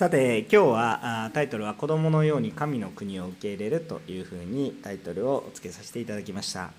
[0.00, 6.70] さて今日はタイトルは「子供のように神の国を受け入れる」というふうにタイトルを付けさせていただきました、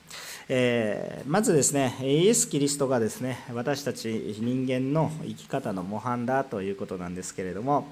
[0.49, 4.07] えー、まずですねイエス・キリストがですね私たち
[4.39, 7.89] 人間の生き方の模範だということなんですけれども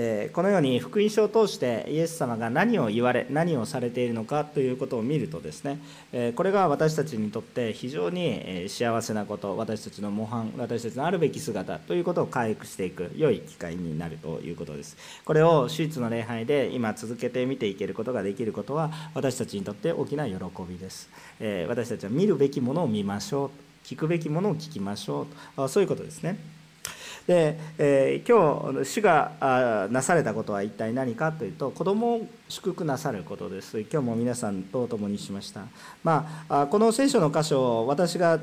[0.00, 5.80] えこのように福音書を通してイエス様が何を言われ何をされているのかということを見るとですね、
[6.12, 14.96] えこれが私たちにとって非常に幸せなこと私たちの模範私たちのあるべき姿ということを回復していく良い機会になるということです。
[15.24, 20.34] これを手術の礼拝で今続けて見ていけることができることは私たちにとって大きな喜
[20.68, 21.08] びです、
[21.40, 23.50] え私たちは見るべきものを見ましょう。
[23.86, 25.26] 聞くべきものを聞きましょう。
[25.56, 26.38] とそういうことですね。
[27.26, 33.80] で、えー、今日主がなされたことは一体何かというと子供を祝福なさることです。
[33.80, 35.62] 今日も皆さんと共にしました。
[36.02, 38.40] まあこの聖書の箇所を私が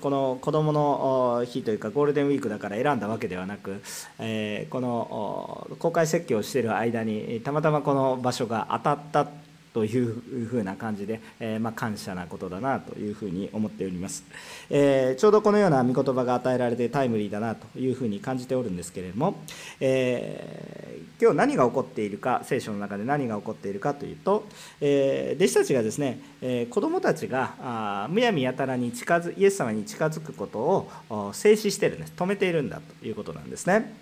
[0.00, 3.82] この子どもの日というかゴールデンウィークだから選んだわけではなく、
[4.18, 9.26] えー、この公開説教をしている間にたまたまこの場所が当たった
[9.72, 14.24] というふうな感じで、えー、まあ、感謝なことだなというふうに思っております、
[14.68, 19.42] えー、ちょうどこのような御言葉が与えられてタイムリーだなというふうに感じておるんですけれども、
[19.80, 24.46] えー、今日何が起こっているか聖書の中で何が起こっているかというと、
[24.80, 32.12] え弟子たちがですね、え子供たちがあむやみやたらに近づイエス様に近づくことを静止してるんです。
[32.16, 33.94] 止めているんだということなんですね。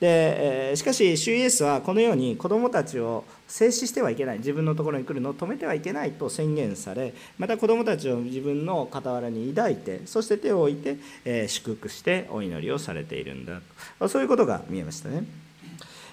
[0.00, 13.60] でしかし主イエスはこのように子どもたちを静止してはいけない自分のところに来るのを止めてはいけないと宣言されまた子どもたちを自分の傍らに抱いてそして手を置いて、え祝福してお祈りをされているんだ
[13.98, 15.24] とそういうことが見えましたね。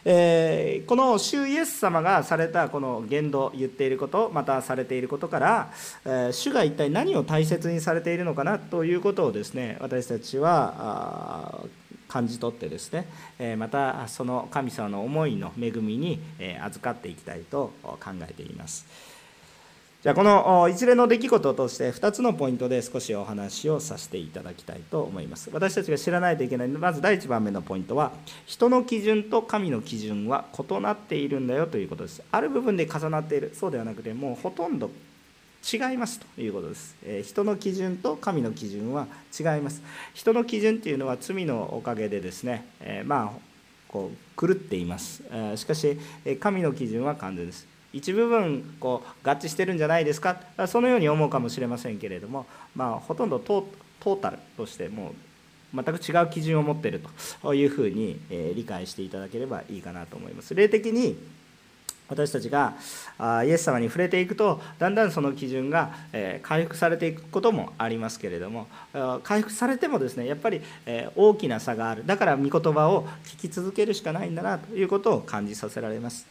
[0.10, 5.74] えー、この主イエス様がされたこの言動言っていることまたされていることから、
[6.06, 11.66] えー、主が一体何を大切にされているのかなということをですね私たちは
[12.08, 16.19] 感じ取ってですねまたその神様の思いの恵みに
[16.63, 17.97] 預かっていきたいと考
[18.30, 18.86] えています。
[20.03, 25.50] じゃあこの一連の出来事として2つのポイントで少しお話をさせていただきたいと思います。
[25.51, 28.12] 私たちが知らないといけないまず第1番目のポイントは
[28.46, 32.22] 人の基準と神の基準は異なっているんだよということです。
[32.31, 33.51] ある部分で重なっている。
[33.56, 34.91] そうではなくてもうほとんど
[35.69, 39.05] 違いますということです、え人の基準と神の基準は
[39.38, 39.81] 違います。
[40.13, 43.31] 人の基準っていうのは罪のおかげでですね、えまあ
[43.89, 46.00] こう狂っています、えしかし
[46.39, 47.67] 神の基準は完全です。
[47.91, 50.39] 一部分こう合致してるんじゃないですか。
[50.67, 55.13] そのように思うかもしれませんけれども、まあ、ほとんどトータルとしても
[55.73, 57.01] う全く違う基準を持っている
[57.41, 58.19] というふうに
[58.55, 60.55] 理解していただければいいかなと思います。
[60.55, 61.17] 霊的に
[62.09, 62.75] 私たちが
[63.45, 65.91] イエス様に触れていくとだんだんその基準が
[66.41, 68.68] 回復されていくこともありますけれども
[69.23, 70.62] 回復されてもですねやっぱり
[71.16, 72.06] 大きな差がある。
[72.06, 76.28] だから御言葉を聞き続けるしかないんだなということを感じさせられます。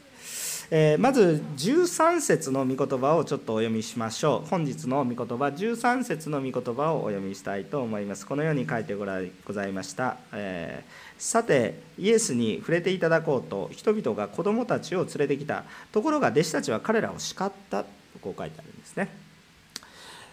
[0.98, 4.48] まず13節の御言葉をちょっとお読みしましょう。
[4.48, 8.26] 本日の御言葉13節の御言葉をお読みしたいと思います。
[8.26, 15.64] このように書いてございました、えーさてイエスに触れていただこうと人々が子供たちを連れてきた。
[15.92, 17.84] ところが弟子たちは彼らを叱った。
[17.84, 19.08] とこう書いてあるんですね、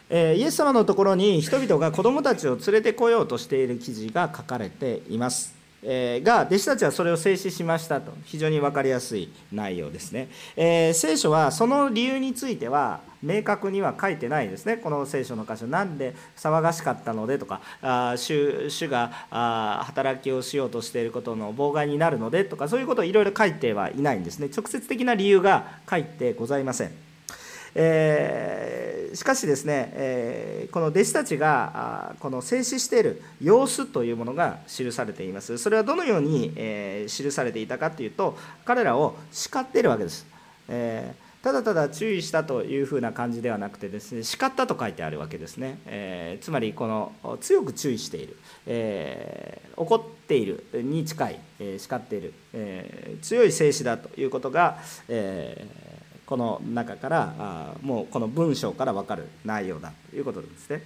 [0.09, 5.62] えイエス様のところに人々が子供たちを連れてこようとしている記事が書かれています。
[5.83, 8.11] えが弟子たちはそれを静止しましたと。
[8.25, 14.77] 非常に分かりやすい内容ですね、えー、聖書はその理由については明確には書いてないですね。
[14.77, 15.67] この聖書の箇所。
[15.67, 24.49] なんで騒がしかったのでとかあ主主があ働きをしようとしていることの妨害になるのでとかそういうことをいろいろ書いてはいないんですね。
[24.55, 27.02] 直接的な理由が書いてございません。
[27.75, 35.57] えー、しかしですね、えー、この弟子たちがこの静止している様子というものが記されています。
[35.57, 40.25] それはどのように、えー、記されていたかというと彼らを叱っているわけです、
[40.67, 54.77] えただただ注意したというふうな感じではなくてですね叱ったと書いてあるわけですね、えつまりこの強く注意している、え怒っているに近い、え叱っている、え強い静止だということが、
[55.09, 60.81] えーこの中からあもうこの文章から分かる内容だということですね。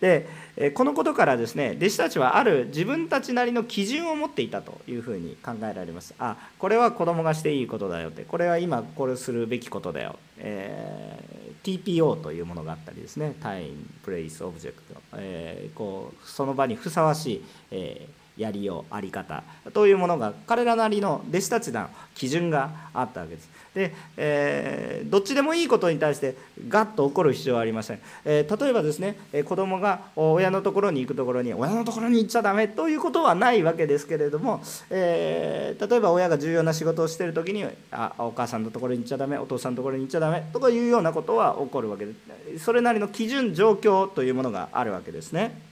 [0.00, 0.26] で
[0.74, 6.14] このことからですね弟子たちはある自分たちなりの基準を持っていたというふうに考えられます。
[6.18, 19.42] あこれは子供がしていいことだよってこれは今これするべきことだよ、えー、TPO というものがあったりですね Time Place Object、えー、こうその場にふさわしい、えーやりようあり方
[19.72, 23.60] というものが彼らなりの弟子たちの基準があったわけです。
[23.74, 26.36] で、えー、どっちでもいいことに対して
[26.68, 34.60] ガッと怒る必要はありません、えー、例えばですね子供が親のところに行くところに親のところに行っちゃダメということはないわけですけれども、
[34.90, 42.12] えー、例えば親が重要な仕事をしている時にあお母さんのところに行っちゃダメお父さんのところに行っちゃダメとかいうようなことは起こるわけで
[42.58, 42.64] す。
[42.64, 45.69] それなりの基準状況というものがあるわけですね。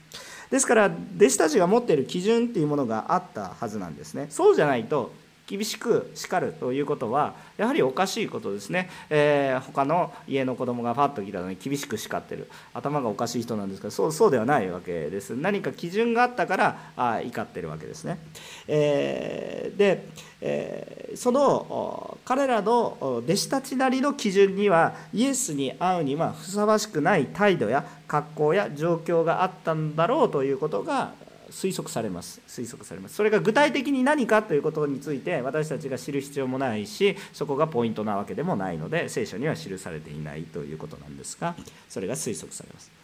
[0.50, 4.26] ですから弟子たちが持っている基準っていうものがあったはずなんですね。
[4.30, 5.12] そうじゃないと
[5.48, 12.48] 厳しく叱るということはやはりおかしいことですね、えー、他の家の子供がパッと来たのに厳しく叱ってる。
[12.74, 15.30] 頭がおかしい人なんですがそうそうではないわけです。
[15.30, 18.18] 何か基準があったからあ怒ってるわけですね、
[18.66, 20.08] えー、で、
[20.40, 31.12] えー、その彼らの弟子たちなりの基準にはイエスに会うにはふさわしくない態度や格好や状況があったんだろうということが
[31.50, 32.40] 推測されます。
[32.46, 33.14] 推測されます。
[33.14, 41.54] それが具体的に何かということについて私たちが知る必要もないしそこがポイントなわけでもないので聖書には記されていないということなんですが
[41.88, 42.97] それが推測されます。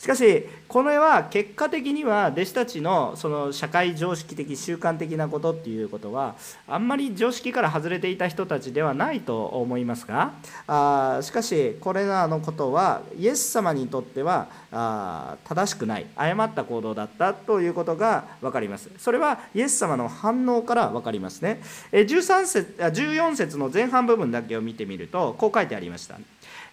[0.00, 6.36] しかしこれは結果的には弟子たちのその社会常識的習慣的なことっていうことは
[6.66, 10.32] あんまり常識から外れていた人たちではないと思いますが
[10.66, 18.88] あしかしこれらのことはイエス様にとってはあ正しくない誤った行動だったということが分かります。
[18.96, 21.60] それはイエス様の反応から分かりますね。
[21.92, 26.16] 13節14節の前半部分だけを見てみるとこう書いてありました。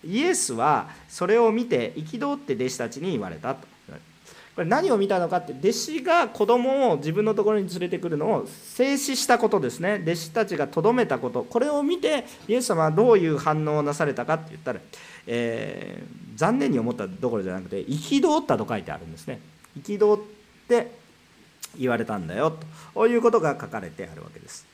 [0.03, 3.67] イエスはそれを見て憤って弟子たちに言われたと。
[4.57, 10.01] これ何を見たのかって弟子が子供を自分のところに連れてくるのを静止したことですね。
[10.03, 11.43] 弟子たちがとどめたこと。
[11.43, 14.79] これを見てイエス様はどういう反応をなされたかって言ったら、
[15.27, 19.41] えー、残念に思ったどころじゃなくて憤ったと書いてあるんですね。
[19.79, 20.21] 憤っ
[20.67, 20.91] て
[21.77, 22.57] 言われたんだよ
[22.95, 23.07] と。
[23.07, 24.65] いうことが書かれてあるわけです、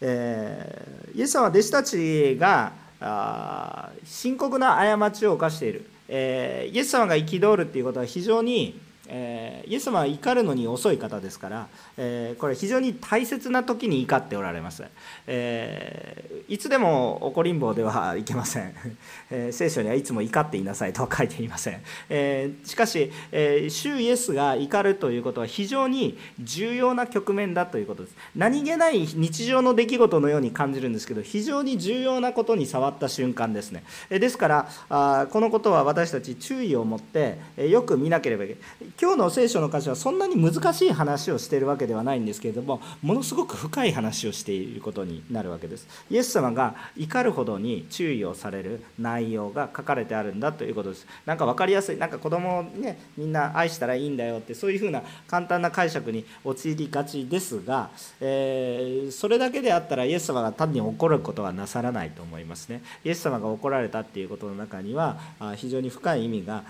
[0.00, 14.84] えー、イエス様は弟子たちがあ深刻な過ちを犯している、えー、イエス様が憤るということは非常にえー、イエス様は怒るのに遅い方ですから、えー、これ非常に大切な時に怒っておられます、
[15.26, 18.74] えー、いつでも怒りん坊ではいけません、
[19.30, 28.16] え聖書にはいつも怒っていなさいとは書いていません、えしかし、え主イエスが怒るということは非常に重要な局面だということです。
[28.36, 38.97] 何気ない日常の出来事のように感じるんですけど非常に重要なことに触った瞬間ですね、えですからあこのことは私たち注意を持って、えよく見なければいけない。
[39.00, 45.86] 今日の聖書の箇所はそんなに難しい話をしているわけではないんですけれどもものすごく深い話をしていることになるわけです。
[46.10, 51.06] イエス様が怒るほどに注意をされる内容が書かれてあるんだということです。
[51.26, 51.96] なんか分かりやすい。
[51.96, 57.90] なんか子供をねみんな愛したらいいんだよってそういうふうな簡単な解釈に陥りがちですが、
[58.20, 62.82] えー、それだけであったらイエス様が単に怒ることはなさらないと思いますね。
[63.04, 65.18] イエス様が怒られたっていうことの中には
[65.54, 66.64] 非常に深い意味が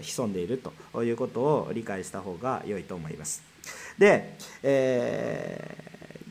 [0.00, 0.62] 潜んでいる
[0.92, 3.42] ということを理解した方が良いと思います。
[3.98, 5.74] で、え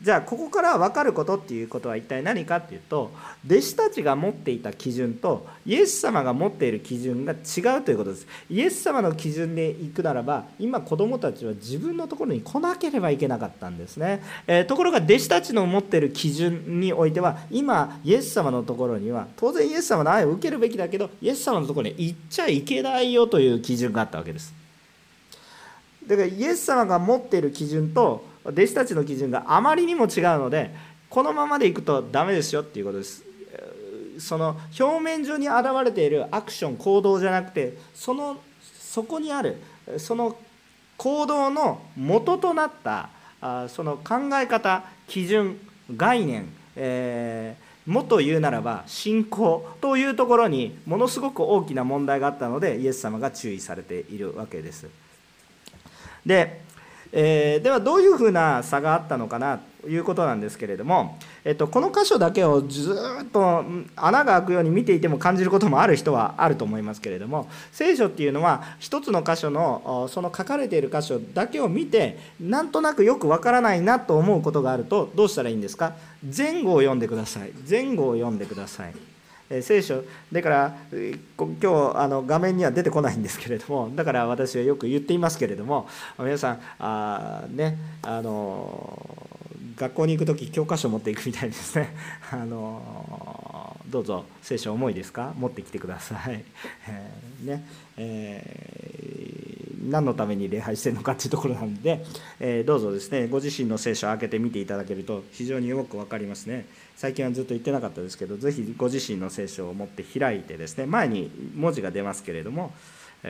[0.00, 3.10] ー、じゃあここから分かることっていうことは一体何かっていうと
[3.46, 8.26] 弟子たちが持っていた基準とイエス様が持っている基準が違うということです。
[8.48, 24.57] イエス様の基準でいくならば今子供たちは自分のところに来なければいけなかったんですね、えー、ところが弟子たちの持っている基準においては今イエス様のところには当然イエス様の愛を受けるべきだけどイエス様のところに行っちゃいけないよという基準があったわけです。
[26.08, 30.74] だからイエス様が持っている基準と弟子たちの基準があまりにも違うので
[31.10, 33.24] このままでいくとダメですよっていうことです
[34.18, 38.38] その表面上に現れているアクション行動じゃなくてその
[38.80, 39.56] そこにある
[39.98, 40.36] その
[40.96, 43.10] 行動の元となった
[43.68, 45.58] その考え方基準
[45.94, 54.88] 概念、えー、もっと言うならば信仰というところにものすごく大きな問題があったのでイエス様が注意されているわけです。
[56.28, 56.60] で、
[57.10, 63.64] えー、ではどういうふうな差があったのかなということなんですけれども、えっと、この箇所だけをずっと
[63.96, 75.94] 穴が開くように見ていても感じることもある人はあると思いますけれども聖書っていうのは一つの箇所のその書かれている箇所だけを見てなんとなくよくわからないなと思うことがあるとどうしたらいいんですか？
[76.36, 78.92] 前後を読んでください前後を読んでください。
[79.62, 85.88] 聖書だから今日あの画面には出てこないんですけれどもだから私はよく言っていますけれども
[86.18, 89.26] 皆さんあねあの
[89.76, 91.94] 学校に行く時教科書持っていくみたいですね。
[92.32, 95.32] あのどうぞ聖書重いですか？
[95.38, 96.44] 持ってきてください、
[96.88, 97.64] えー、ね
[97.96, 99.37] えー
[99.82, 102.04] 何のために礼拝してるのかっていうところなんで、
[102.40, 106.66] えー、どうぞですねご自身の聖書を開けてみていただけると非常によく分かりますね。
[106.96, 112.72] 最近はずっと言ってなかったですけどぜひご自身の聖書を持って開いてですね前に文字が出ますけれども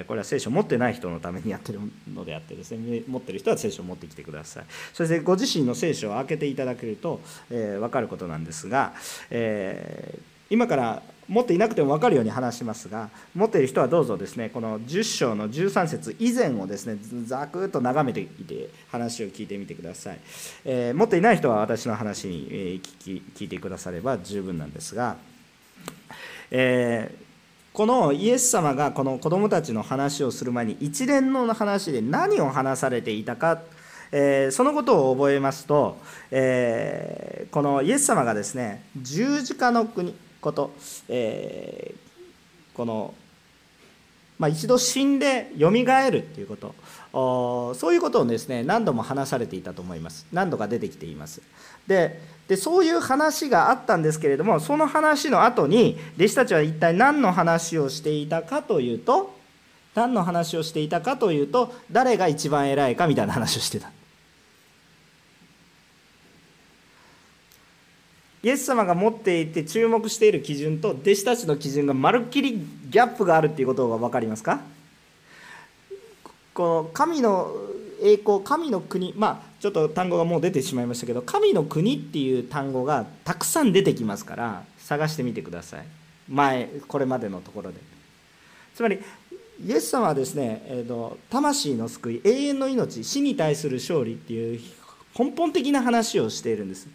[0.07, 1.81] これは聖書を持ってない人のためにやってる
[2.13, 4.65] のであってですね持ってる人は聖書を持ってきてください。
[4.93, 8.93] そしてご自身の聖書を開けていただけると、えー、分かることなんですが、
[9.31, 20.21] えー、今から持っていなくても分かるように話しますが持っている人はどうぞですねこの10章の13節以前をですねざくっと眺めていて話を聞いてみてください、
[20.65, 25.17] えー、持っていない人は私の話に聞き聞いてくだされば十分なんですが、
[26.51, 27.29] えー
[27.79, 33.63] このイエス様がこの子供たちの話をする前に一連の話で何を話されていたか、
[34.11, 35.97] えー、そのことを覚えますと、
[36.33, 40.73] えー、このイエス様がですね十字架の国こと、
[41.09, 43.15] えー、この、
[44.39, 46.75] まあ、一度死んでよみがえるっていうこと。
[47.13, 50.27] そういうことをですね何度も話されていたと思います。
[50.33, 51.43] 何度か出てきています。
[51.87, 59.37] ででそういう話があったんですけれどもその話の後に弟子たちは一体何の話をしていたかというと
[59.95, 63.91] 何の話をしていたかというと誰が一番偉いかみたいな話をしてた。
[68.43, 72.53] イエス様が持っていて注目している基準と弟子たちの基準がまるっきり
[72.89, 74.61] ギャップがあるっていうことが分かりますか？
[76.55, 77.53] この神の
[78.01, 85.85] 栄光神の国まあちょっと単語がもう出てしまいましたけど神の国っていう単語がたくさん出てきますから探してみてください。
[86.29, 87.79] 前これまでのところで。
[88.75, 89.01] つまり
[89.67, 94.61] イエス様はですね、えーと、魂の救い永遠の命死に対する勝利っていう
[95.19, 96.87] 根本的な話をしているんです。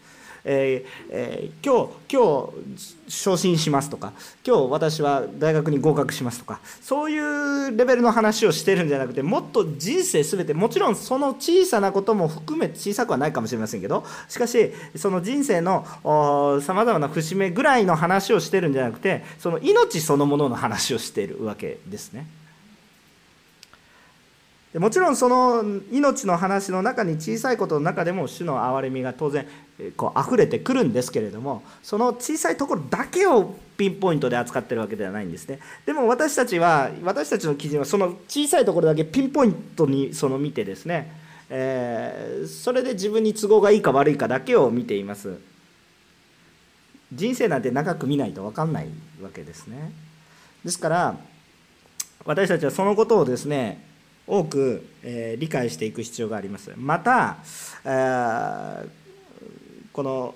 [0.46, 4.14] えーえー、今日今日昇進しますとか
[4.46, 15.86] 今日私は大学に合格しますとかそういうレベルの話をしてるんじゃなくてもっと人生全てもちろんその小さなことも含め小さくはないかもしれませんけどしかしその人生の
[16.62, 22.28] さまざまな節目ぐらいの話をしてるんじゃなくてその命そのものの話をしているわけですね。
[24.76, 29.48] もちろんその命の話の中に小さいことの中でも主の憐れみが当然
[29.96, 35.60] こう溢れてくるんですけれどもその小さいところだけをピンポイントで扱ってるわけではないんですね。
[35.86, 41.12] でも私たちは私たちの基準はその小さいところだけピンポイントにその見てですね、
[41.50, 45.38] えー、それで自分に都合がいいか悪いかだけを見ています。
[47.12, 48.88] 人生なんて長く見ないと分かんない
[49.22, 49.92] わけですね。
[50.66, 51.18] ですから
[52.26, 53.93] 私たちはそのことをですね
[54.26, 56.72] 多く、えー、理解していく必要があります。
[56.78, 57.38] また、
[57.84, 58.88] えー、
[59.92, 60.36] この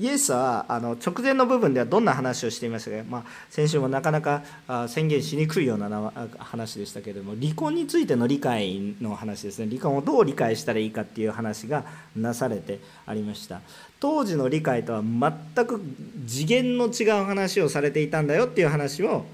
[0.00, 4.42] イエスはあの直前の部分ではどんな話をしていましたか、まあ、先週もなかなか
[4.88, 9.68] 宣言しにくいような話でしたけれども離婚についての理解の話ですね。
[9.68, 11.84] 離婚をどう理解したらいいかっていう話が
[12.16, 13.60] なされてありました。
[13.98, 15.82] 当時の理解とは全く
[16.26, 19.26] 次元の違う話をされていたんだよっていう話を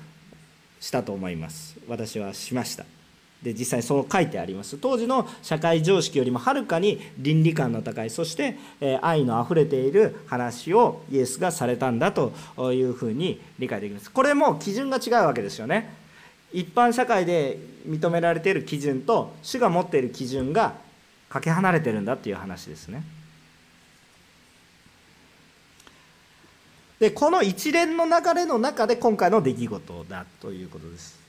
[0.81, 1.77] したと思います。
[1.87, 2.96] 私はしました。
[3.43, 4.79] で実際そう書いてあります。
[4.79, 8.11] 当時の社会常識よりもはるかに倫理観の高い。
[8.11, 8.57] そして
[9.03, 12.33] 愛のあふれている話をイエスがされたんだと
[12.73, 14.11] いうふうに理解できます。
[14.11, 15.95] これも基準が違うわけですよね。
[16.53, 20.75] 一般社会で認められている基準と主が持っている基準が
[21.29, 23.03] かけ離れてるんだっていう話ですね。
[26.99, 31.26] でこの一連の流れの中で今回の出来事だということです。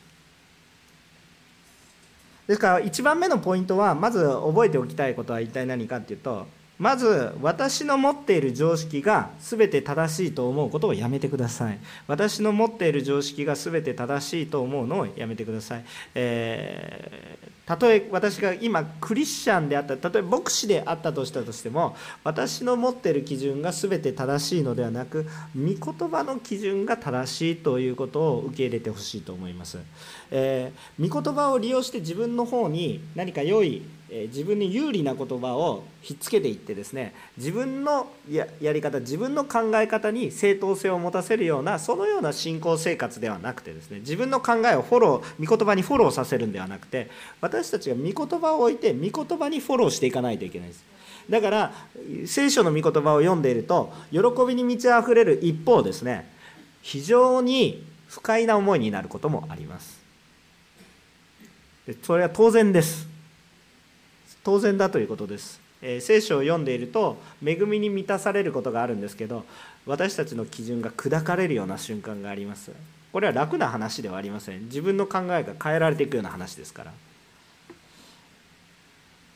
[2.48, 6.46] ですから1番目のポイントはまず覚えておきたいことは一体何かっていうと
[6.78, 11.78] まず私の持っている常識が全て正しいと思うことをやめてください。
[12.06, 21.94] 私の持っている常識が全て正しいと思うのをやめてください、えーたとえ私が今クリスチャンであったたとえ牧師であったとしたとしても
[22.24, 29.76] 私の持っている基準が全て正しいのではなく御言葉の基準が正しいということを受け入れてほしいと思います、
[30.30, 47.10] えー、御言葉を利用して自分の方に何か良い自分に有利な言葉をひっつけていってですね自分のやり方自分の考え方に正当性を持たせるようなそのような信仰生活ではなくてですね自分の考えをフォロー御言葉にフォローさせるんではなくて
[47.42, 50.84] 私たちが御言葉を置いて御言葉にフォローしていかないといけないです。
[51.28, 51.72] だから
[52.24, 56.26] 聖書の御言葉を読んでいると喜びに満ち溢れる一方ですね
[56.80, 59.98] 非常に不快な思いになることもあります。
[62.02, 63.17] それは当然です。
[64.48, 69.44] 当然だということです、え、聖書を読んでいると恵みに満たされることがあるんですけど
[69.84, 72.72] 私たちの基準が砕かれるような瞬間があります。
[73.12, 74.64] これは楽な話ではありません。
[74.64, 76.92] 自分の考えが変えられていくような話ですから。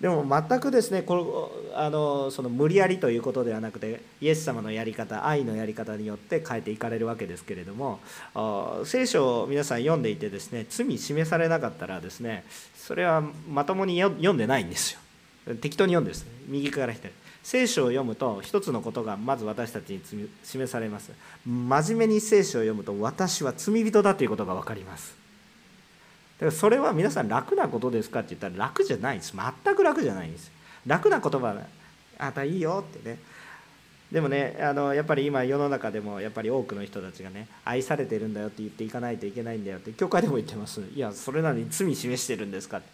[0.00, 8.00] でも全くですねこのあのその無理やりということではなくてイエス様のやり方愛のやり方によって変えていかれるわけですけれども
[8.86, 15.01] 聖書を皆さん読んでいてですね罪示されなかったらですねそれはまともに読んでないんですよ。
[15.60, 16.30] 適当に読んでですね。
[16.48, 17.12] 右から左。
[17.42, 21.10] 聖書を読むと一つのことがまず私たちに示されます。
[21.44, 25.14] 真面目に聖書を読むと私は罪人だということが分かります。
[26.38, 29.34] だからそれは皆さん楽なことですかって言ったら楽じゃないんです。
[29.64, 30.52] 全く楽じゃないんです。
[30.86, 31.56] 楽な言葉
[32.18, 33.18] あなたいいよってね。
[34.12, 40.80] でもねあのやっぱり今世の中でもやっぱり多くの人たちがね愛されてるんだよって言っていかないといけないんだよって教会でも言ってます。
[40.94, 42.86] いやそれなのに罪示してるんですかって。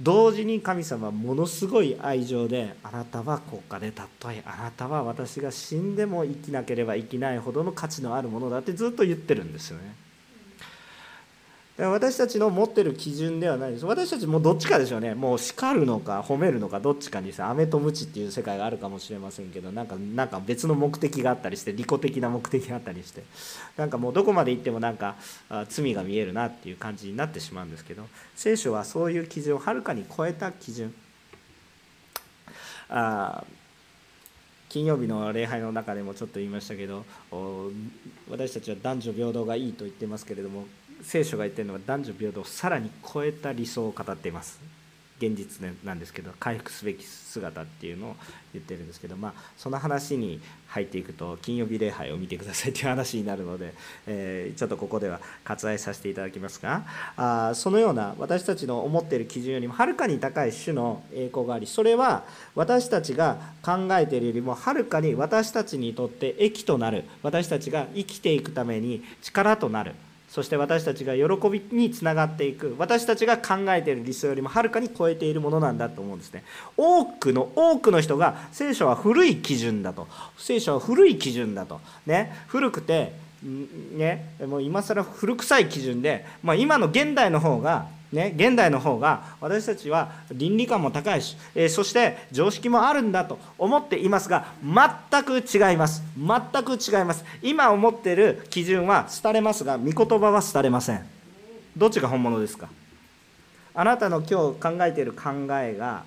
[0.00, 10.07] 同時に神様はものすごい愛情であなたは国家で例えあなたは私が死んでも生きなければいけないほどの価値のあるものだってずっと言ってるんですよね。
[11.78, 13.86] 私たちの持ってる基準ではないです。
[13.86, 15.14] 私たちもどっちかでしょうね。
[15.14, 23.22] もう叱るのか褒めるのかどっちかにさ飴と鞭っていう世界があるかもしれませんけどなんかなんか別の目的があったりして利己的な目的があったりして。
[23.76, 25.14] なんかもうどこまで行ってもなんか
[25.68, 28.02] 罪が見えるなっていう感じになってしまうんですけど。
[28.34, 30.92] 聖書はそういう基準をはるかに超えた基準。
[32.88, 33.44] あ
[34.68, 37.04] 金曜日の礼拝の中でもちょっと言いましたけど
[38.30, 40.66] 私たちは男女平等がいいと言ってますけれども
[41.02, 44.58] 聖書が言ってるのは男女平等をさらに超えた理想を語っています。
[45.18, 48.16] 現実なんですけど回復すべき姿っていうのを
[48.52, 53.74] 言ってるんですけどまあその話に入っていくと金曜日礼拝を見てくださいという話になるので、
[54.06, 56.84] えー、ちょっとここでは割愛させていただきますが
[57.16, 62.24] あそのような私たちの思っている基準よりもはるかに高い種の栄光がありそれは
[62.54, 67.04] 私たちが考えているよりもはるかに私たちにとって益となる。
[67.22, 69.94] 私たちが生きていくために力となる。
[70.28, 72.74] そして私たちが喜びにつながっていく。
[72.78, 76.44] 私たちが考えている理想よりもはるかに超えているものなんだと思うんですね。
[76.76, 80.06] 多くの多くの人が聖書は古い基準だと。
[80.36, 81.80] 聖書は古い基準だと。
[82.06, 82.44] ね。
[82.46, 84.34] 古くてね。
[84.46, 96.02] もう今更古臭い基準で、まあ、今の現代の方がね、現代の方が私たちは倫理観も高いし、えー、そして常識もあるんだと思っていますが全く違います。
[96.16, 97.24] 全く違います。
[97.42, 101.06] 今思ってる基準は廃れますが御言葉は廃れません。
[101.76, 102.68] どっちが本物ですか？
[103.74, 106.04] あなたの今日考えている考えが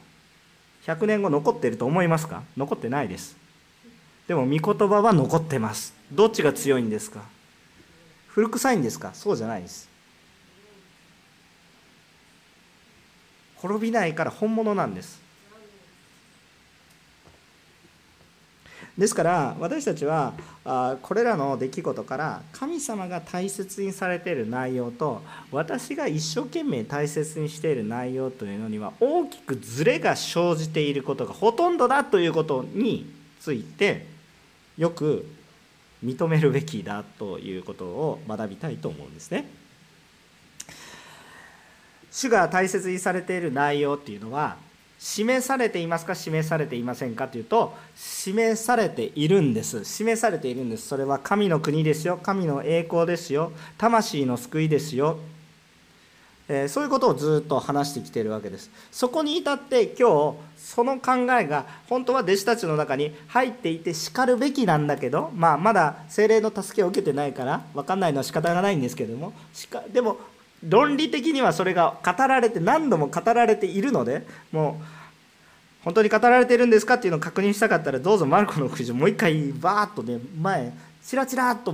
[0.86, 2.42] 100年後残っていると思いますか？
[2.58, 3.38] 残ってないです。
[4.28, 5.94] でも御言葉は残ってます。
[6.12, 7.22] どっちが強いんですか？
[8.28, 9.12] 古臭いんですか？
[9.14, 9.91] そうじゃないです。
[13.62, 15.22] 滅びないから本物なんです
[18.98, 20.34] ですから私たちは
[21.02, 25.22] これらの出来事から神様が大切にされている内容と
[25.52, 34.06] 私が一生懸命大切にしている内容というのには大きくずれが生じていることがほとんどだということについて
[34.78, 35.26] よく
[36.04, 39.61] 認めるべきだということを学びたいと思うんですね。
[42.22, 44.58] 主が大切にされている内容っていうのは
[45.00, 49.84] 示されていますか示されていませんかというと示されているんです。
[49.84, 50.88] 示されているんです。
[50.88, 52.20] それは神の国ですよ。
[52.22, 53.52] 神の栄光ですよ。
[53.80, 55.18] 魂の救いですよ、
[56.48, 58.70] えー、そういうことをずっと話してきているわけです。
[58.92, 70.18] そこに至って今日その考えが本当は弟子たちの中に入っていてしかるべきなんだけど、まあ、まだ精霊の助けを受けてないから分かんないのは仕方がないんですけどもしかでも
[70.64, 74.84] 論理的にはそれが語られて何度も語られているのでもう
[75.84, 80.72] 本当に語られているんですかっていうのを確認したかったらどうぞマルコの福音もう一回バーッとね前
[81.04, 81.74] チラチラっと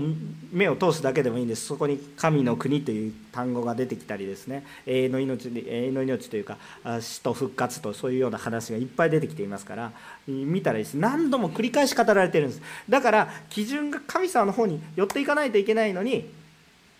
[0.53, 1.65] 目を通すだけでもいいんです。
[1.65, 4.65] そこに神の国という単語が出てきたりですね。
[4.85, 6.57] 永遠の命永遠の命というか
[7.01, 9.91] 死と復活とそういうような話がいっぱい出てきていますから
[10.27, 10.93] 見たらいいです。
[10.93, 12.61] 何度も繰り返し語られているんです。
[12.87, 16.29] だから基準が神様の方に寄っていかないといけないのに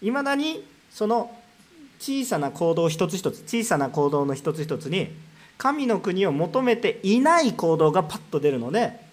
[0.02, 1.32] いまだにその
[2.00, 5.10] 小さな行動一つ一つ小さな行動の一つ一つに
[5.58, 9.08] 神の国を求めていない行動がパッと出るので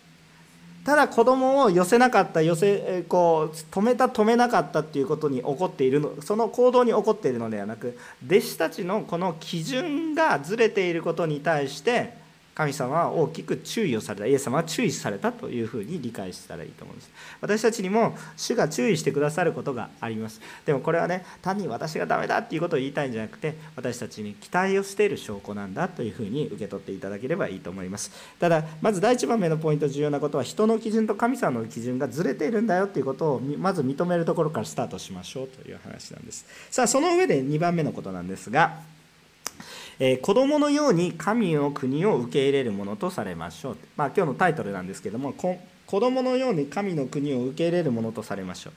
[0.84, 12.23] ただ子供を寄せなかった寄せこう止めた止めなかったっていうことに起こっているのその行動に起こっているのではなく弟子たちのこの基準がずれていることに対して
[12.54, 14.26] 神様は大きく注意をされた。
[14.26, 17.10] イエス様は注意されたというふうに理解したらいいと思うんです。
[17.40, 20.40] 私たちにも主が注意してくださることがあります。
[20.64, 28.12] でもこれはね単に私がダメだっていうことを言いたいんじゃなくて私たちに期待をしている証拠なんだというふうに受け取っていただければいいと思います。
[28.38, 36.46] ただまず第1番目のポイント重要なことは人の基準と神様の基準がずれているんだよっていうことをまず認めるところからスタートしましょうという話なんです。
[36.70, 38.78] さあその上で2番目のことなんですが
[39.98, 48.72] えー、子供のように神の国を受け入れるものとされましょう、まあ、今日のタイトルなんですけども子供のように神の国を受け入れるものとされましょう。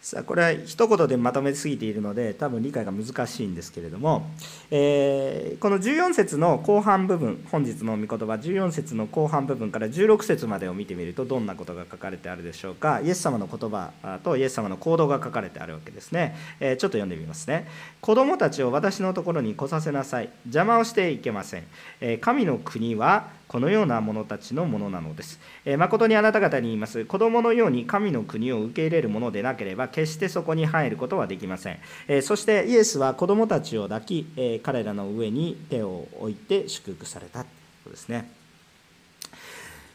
[0.00, 4.30] さあこれは一言でまとめすぎているので多分理解が難しいんですけれども、
[4.70, 13.00] えー、この14節の後半部分本日の御言葉14節の後半部分から16節までを見てみるとどんなことが書かれてあるでしょうか。
[13.00, 13.90] イエス様の言葉
[14.22, 17.66] とイエス様の行動が書かれてあるわけですね、えー、ちょっと読んでみますね。
[18.00, 20.30] 子供たちを私のところに来させなさい。
[20.44, 21.64] 邪魔をしていけません、
[22.00, 25.40] えー、神の国はこのような者たちのものなのです。
[25.64, 27.06] えー、誠にあなた方に言います。
[27.06, 31.78] 子供のように神の国を受け入れるものでなければ、決してそこに入ることはできません。
[32.06, 37.50] えー、そしてイエスは子供たちを抱き、えー、彼らの上に手を置いて祝福されたという
[37.84, 38.30] ことですね。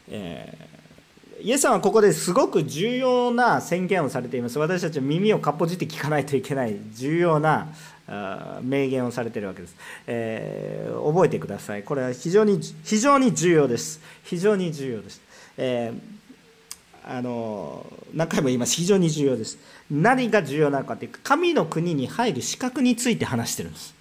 [0.08, 0.58] え
[1.40, 4.58] イエスさんはここですごく重要な宣言をされています。
[4.58, 7.68] 私たちは耳をかっぽじって聞かないといけない重要な
[8.06, 11.82] 明言をされているわけです、えー、覚えてください。
[11.82, 14.00] これは非常に非常に重要です。
[14.24, 15.20] 非常に重要です、
[15.56, 18.74] えー、あの何回も言います。
[18.74, 19.58] 非常に重要です。
[19.90, 23.94] 何が重要なのかって神の国に入る資格について話してるんです、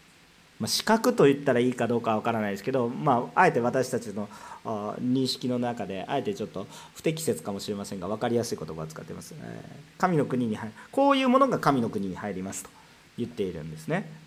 [0.59, 4.29] まあ、資格と言ったらいいかどうかわからないですけど、まあ、あえて私たちの
[4.63, 9.61] 認識の中であえてちょっと不適切かもしれませんが分かりやすい言葉を使ってます、え
[9.97, 10.73] 神の国に入る。
[10.91, 12.69] こういうものが神の国に入りますと。
[13.17, 14.23] 言っているんですね。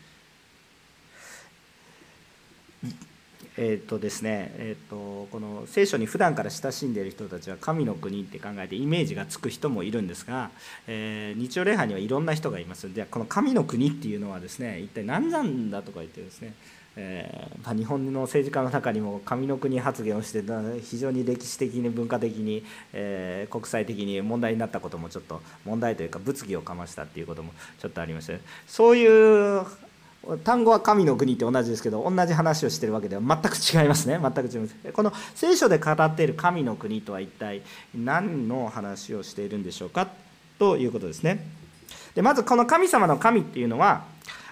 [3.58, 10.50] えっ、とですね、えーと、この聖書に普段から親しんでいる人たちは神の国って考えてイメージがつく人もいるんですが、
[10.86, 16.52] えー、日曜礼拝にはいろんな人がいますでこの神の国っていうのはですね一体何なんだとか言ってですね、
[16.98, 20.42] えーまあ、日本の政治家の中にも神の国発言をして
[20.82, 29.66] 非常に歴史的に文化的に、えー、国際的に問題になったこともちょっと問題というか物議をかましたっていうこともちょっとありましてそういう
[30.42, 34.18] 単語は神の国って同じですけど同じ話をしてるわけでは全く違いますね。
[34.20, 34.74] 全く違います。
[34.92, 37.62] この聖書で語っている神の国とは一体
[37.94, 40.08] 何の話をしているんでしょうか？
[40.58, 41.46] ということですね。
[42.16, 44.04] でまずこの神様の神っていうのは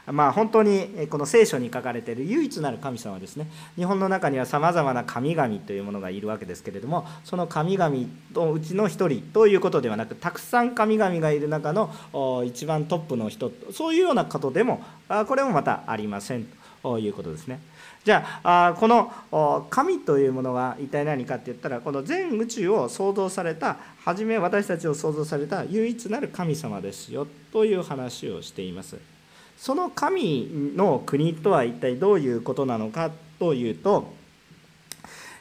[0.06, 7.96] まあ、本当にこの聖書に書かれている唯一なる神様ですね日本の中にはさまざまな神々というものがいるわけですけれどもその神々
[8.34, 14.82] のうちの一人ということではなくたくさん神々がいる中の一番トップの人そういうようなことでも
[15.26, 16.46] これもまたありません
[16.82, 17.60] ということですね。
[18.04, 29.13] じゃあこの神というものは一体何かって言ったらこの全宇宙を創造された初め私たちを創造された唯一なる神様ですよという話をしています。
[29.64, 34.12] その神の国とは一体どういうことなのかというと、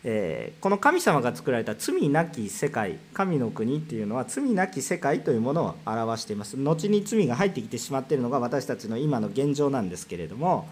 [0.06, 6.56] え、この神様が作られた罪なき世界神の国っていうのは罪なき世界というものを表しています。
[6.56, 10.70] 後に罪が入ってきてしまっているのが私たちの今の現状なんですけれども、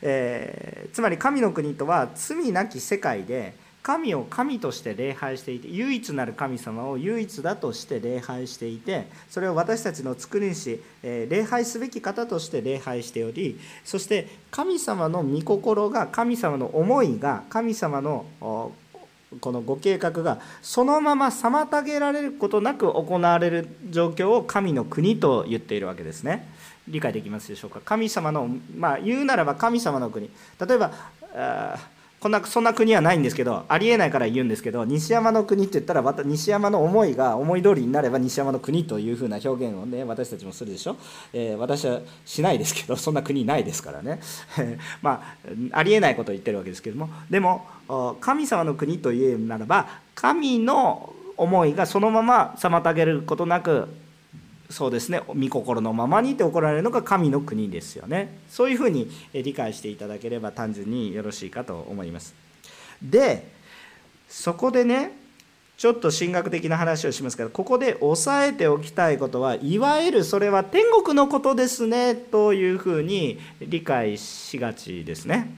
[0.00, 3.52] えー、つまり神の国とは罪なき世界で
[3.88, 18.72] 神を神として礼拝していて唯一なる神様を唯一だとして礼拝していてそれを私たちの作り主礼拝すべき方として礼拝しておりそして神様の御心が神様の思いが神様のこ
[19.52, 26.46] のご計画がそのまま妨げられることなく行われる状況を神の国と言っているわけですね。
[26.86, 27.80] 理解できますでしょうか？
[27.82, 30.28] 神様のまあ言うならば神様の国
[30.60, 30.92] 例えば
[32.20, 40.96] こんなそんな国はないんですけどありえないから言うんですけど西山の国って言ったらまた西山の思いが思い通りになれば西山の国というふうな表現をね私たちもするでしょ、
[41.32, 44.20] えー、私はしないですけどそんな国ないですからね。
[45.00, 45.22] ま
[45.72, 47.08] あありえないことを言ってるわけですけども。
[47.30, 47.66] でも
[48.20, 53.88] 神様の国というならば神の思いがそのまま妨げることなく
[54.70, 55.22] そうですね。
[55.28, 58.38] 御心のままにって怒られるのが神の国ですよね。
[58.50, 62.34] そういうふうに理解していただければ単純によろしいかと思います。
[63.02, 63.50] で
[64.28, 65.12] そこでね
[65.78, 75.54] ちょっと神学的な話をしますけどここで押さえておきたいことはいわゆるそれは天国のことですねというふうに理解しがちですね。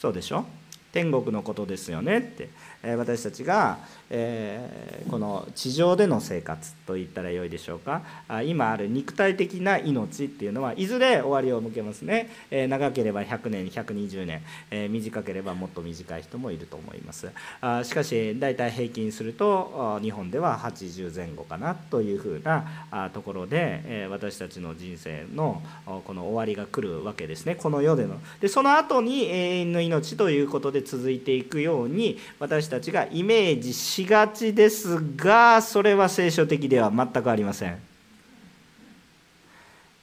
[0.00, 0.46] そうでしょ？
[0.92, 2.48] 天国のことですよねって
[2.82, 3.78] え私たちが
[4.10, 8.02] えー、この地上での生活と言ったらよいでしょうか。
[8.44, 17.30] 今ある肉体的な命っていうのはいずれ終わりを迎えますね、えー、長ければ100年120年、えー、短ければもっと短い人もいると思います。
[17.60, 25.62] あしかし大体平均すると日本では80前後かなというふうなところで、え私たちの人生の
[26.04, 27.54] この終わりが来るわけですね。
[27.56, 28.20] この世での。
[28.40, 37.78] でその後に永遠の命ということで続いていくように私たちがイメージししがちですがそれは聖書的では全くありません。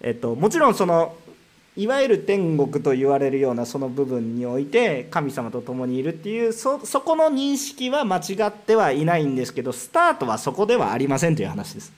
[0.01, 1.15] えっと、もちろんその
[1.77, 11.93] いわゆる天国と言われるようなその部分において神様と共にいるっていうそそこの認識は間違ってはいないんですけどスタートはそこではありませんという話です。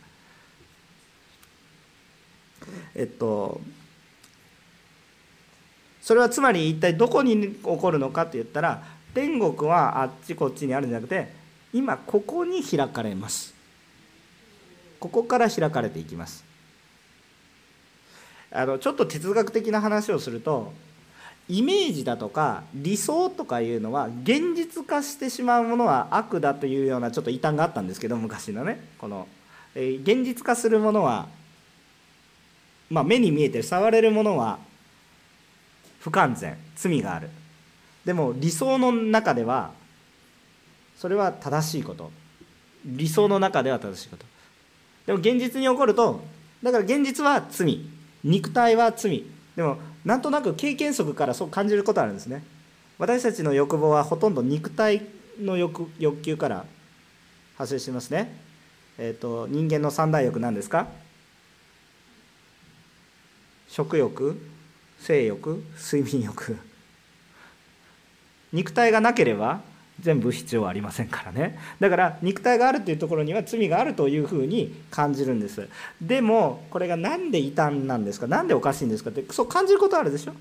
[2.93, 3.62] えっと
[6.01, 11.44] それはつまり一体どこに起こるのかって言ったら天国はあっちこっちにあるんじゃなくて
[11.75, 13.53] 今ここに開かれます。
[14.97, 16.45] ここから開かれていきます。
[18.49, 20.71] あのちょっと哲学的な話をすると
[21.49, 29.27] イメージだとか理想とかいうのは現実化してしまうものは悪だというようなちょっと異端があったんですけど昔のねこの、
[29.75, 31.27] えー、現実化するものは、
[32.89, 34.59] まあ、目に見えて触れるものは
[35.99, 37.29] 不完全罪がある。
[38.05, 39.71] でも理想の中では
[40.97, 42.12] それは正しいこと。
[42.86, 44.25] 理想の中では正しいこと。
[45.05, 46.23] でも現実に起こると
[46.63, 47.81] だから現実は罪。
[48.23, 49.23] 肉体は罪。
[49.55, 52.43] でもなんとなく経験則からそう感じることあるんですね。
[52.97, 55.01] 私たちの欲望はほとんど肉体
[55.39, 56.65] の欲欲求から
[57.58, 58.36] 発生してますね。
[58.97, 60.88] えっ、ー、と人間の三大欲何ですか？
[63.67, 64.39] 食欲
[64.99, 66.58] 性欲睡眠欲。
[68.53, 69.62] 肉体がなければ
[70.01, 71.58] 全部必要はありませんからね。
[71.79, 75.67] だから肉体があるというところには罪があるというふうに感じるんです。
[76.01, 78.27] でもこれが何で異端なんですか？
[78.27, 79.10] 何でおかしいんですか？
[79.10, 80.34] ってそう感じることあるでしょ？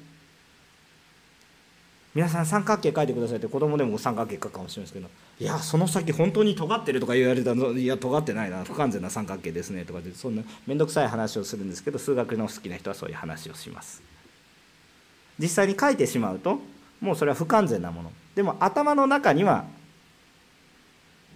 [2.15, 5.09] 皆さん三角形書いてくださいって子供でも三角形書くかもしれないですけど。
[5.41, 8.63] いやその先本当に尖ってるとか言われたのいや尖ってないな。
[8.65, 14.03] 不完全な三角形ですねとかでそんな面倒くさい話をするんですけど数学の好きな人はそういう話をします。
[15.39, 16.61] 実際に書いてしまうと
[17.01, 18.13] もうそれは不完全なもの。
[18.35, 19.65] でも頭の中には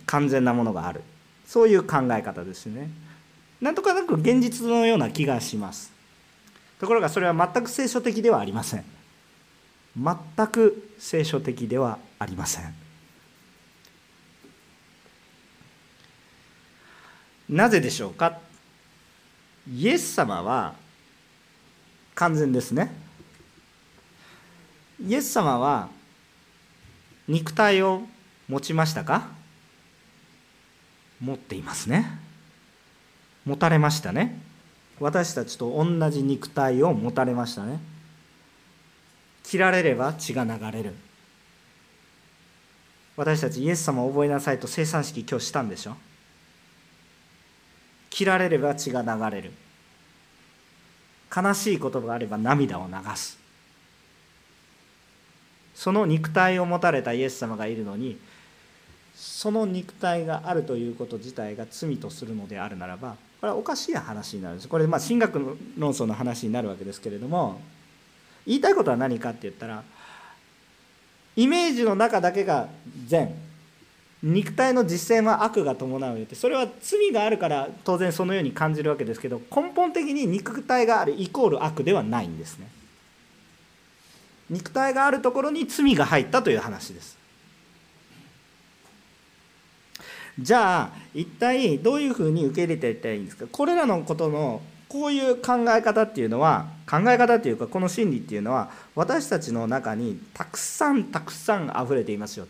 [0.07, 1.03] 完全なものがある。
[1.47, 2.91] そういう考え方ですね。
[3.61, 5.93] なんとかなく現実のような気がします。
[6.79, 8.85] ところがそれは全く聖書的ではありません。
[9.97, 12.75] 全く聖書的ではありません。
[17.49, 18.39] なぜでしょうか？
[19.73, 20.75] イエス様は
[22.15, 22.93] 完全ですね。
[25.05, 25.89] イエス様は
[27.29, 28.03] 肉体を
[28.49, 29.29] 持ちましたか？
[31.21, 32.19] 持っていますね。
[33.45, 34.41] 持たれましたね。
[34.99, 37.81] 私たちと同じ肉体を持たれましたね。
[39.43, 40.95] 切られれば血が流れる。
[43.17, 45.97] 私たちイエス様を覚えなさいと生産式今日したんでしょ？
[48.11, 49.53] 切られれば血が流れる。
[51.35, 53.39] 悲しいことがあれば涙を流す。
[55.79, 58.19] その肉体を持たれたイエス様がいるのに
[59.15, 64.69] その肉体があるということ自体が罪とするのであるならばこれはおかしい話になるんです。
[64.69, 67.61] これまあ神学論争の話になるわけですけれども
[68.45, 69.85] 言いたいことは何かって言ったら
[71.37, 72.69] イメージの中だけが
[73.07, 73.33] 善。
[74.21, 76.35] 肉体の実践は悪が伴うよって。
[76.35, 82.67] それは罪があるから当然そのように感じるわけですけど根本的に肉体があるイコール悪ではないんですね。
[84.51, 87.19] 肉体があるところに罪が入ったという話です。
[90.41, 93.47] じゃあ一体どういうふうに受け入れていったらいいんですか？
[93.51, 102.47] これらのことのこういう考え方っていうのは考え方っていうかこの心理っていうのは私たちの中にたくさんたくさん溢れていますよ。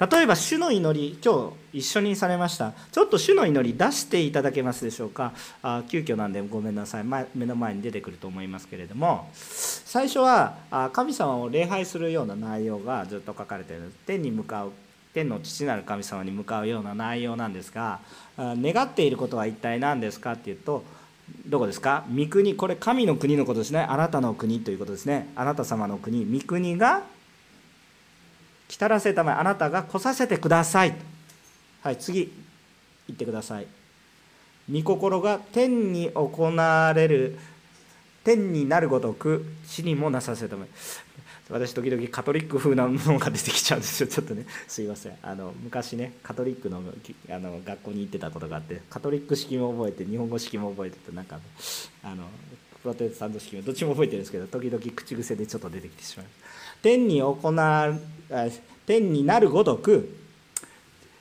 [0.00, 2.72] 例えば主の祈り今日一緒にされました。
[2.90, 5.32] ちょっと主の祈り出していただけますでしょうか？
[5.62, 7.04] あ急遽なんでごめんなさい。
[7.04, 9.28] 目の前に出てくると思いますけれども。
[9.32, 10.56] 最初は
[10.92, 13.92] 神様を礼拝するような内容がずっと書かれている。
[14.06, 14.72] 天に向かう
[15.12, 18.00] 天の父なる神様に向かうような内容なんですが
[18.36, 20.82] 願っていることは一体何ですかっていうと
[21.46, 22.04] どこですか？
[22.12, 22.56] 御国。
[22.56, 23.86] これ神の国のことですね。
[23.88, 25.30] あなたの国ということですね。
[25.36, 26.26] あなた様の国。
[26.26, 27.04] 御国が
[28.68, 30.94] 来たらせたまえあなたが来させてください。
[31.82, 32.32] はい次
[33.06, 33.66] 言ってください。
[34.72, 37.38] 御心が天に行われる
[38.24, 40.68] 天になるごとく地にもなさせたまえ。
[41.50, 44.06] 私時々カトリック風なものが出てきちゃうんですよ。
[44.06, 45.16] ちょっとねすいません。
[45.22, 46.82] あの昔ねカトリックの
[47.28, 51.38] あの学校に行ってたことがあってカトリック式も覚えて日本語式も覚えててなんか
[52.02, 52.24] あの
[52.82, 56.26] プロテスタント式もどっちも覚えてるんですけど時々口癖でちょっと出てきてしまう。
[56.84, 57.38] 天に行
[58.84, 60.14] 天になるごとく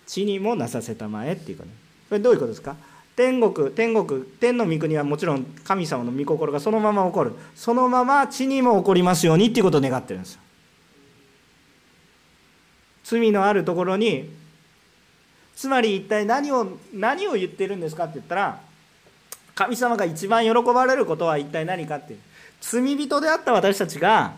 [0.06, 1.70] 地にもなさせたまえっていうかね
[2.10, 2.76] これどういうことですか？
[3.16, 7.32] 天国天国天の御国はもちろん神様の御心がそのまま起こる。
[7.56, 10.42] そのまま地にも起こりますようにっていうことを願ってるんですよ。
[13.06, 14.30] 罪のあるところに
[15.56, 18.60] つまり一体何を何を言ってるんですかって言ったら
[19.56, 22.20] 神様が一番喜ばれることは一体何かっていう。
[22.60, 24.34] 罪人であった私たちが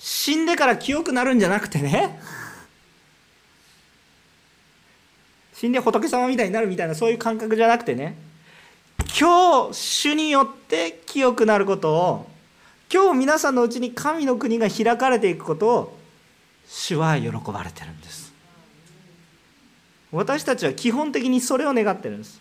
[0.00, 2.18] 死んでから清くなるんじゃなくてね。
[5.52, 8.16] 死んで仏様みたいになるみたいなそういう感覚じゃなくてね。
[8.98, 12.30] 今日主によって清くなることを
[12.90, 15.98] 今日皆さんのうちに神の国が開かれていくことを
[16.66, 18.32] 主は喜ばれてるんです。
[20.12, 22.39] 私たちは基本的にそれを願ってるんです。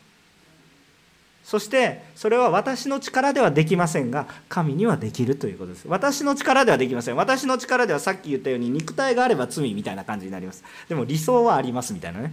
[1.50, 5.88] そしてそれは私の力ではできませんが神にはできるということです。
[5.88, 7.16] 私の力ではできません。
[7.16, 10.64] 私の力ではさっき言ったように肉体があれば罪みたいな感じになります。
[10.88, 12.32] でも理想はありますみたいなね。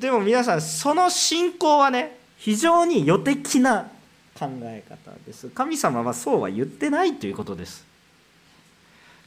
[0.00, 3.88] でも皆さんその信仰はね非常に予的な
[4.36, 5.50] 考え方です。
[5.50, 7.86] 神様はそうは言ってないということです。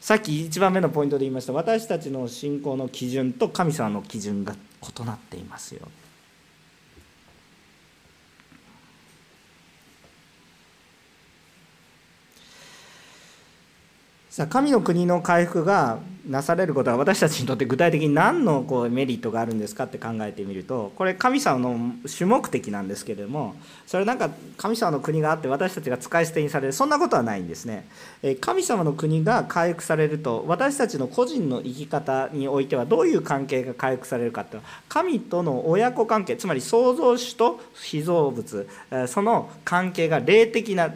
[0.02, 1.54] さっき1番目のポイントで言いました。
[1.54, 5.88] 私たちの信仰の基準と神様の基準が異なっていますよ。
[14.39, 27.86] さあ神の国の回復がなされることは私たちにとって具体的に何のこうメリットがあるんですかって考えてみるとこれ神様の主目的なんですけれどもそれなんか神様の国があって私たちが使い捨てにされるそんなことはないんですね。
[28.39, 38.69] 神様の国が回復されると私たちの個人の生き方においてはどういう関係が回復されるかって神との親子関係つまり創造主と被造物
[39.08, 40.89] その関係が霊的な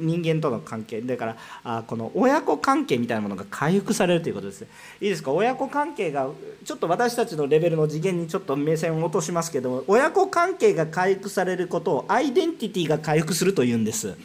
[0.00, 4.64] 人間との関係だからあこの親子関係みたいなものが回復されるということです。
[5.00, 5.32] いいですか？
[5.32, 6.28] 親子関係が
[6.64, 14.16] ちょっと私たちのレベルの次元にちょっと目線を落としますけども親子関係が回復されることをアイデンティティが回復するというんです。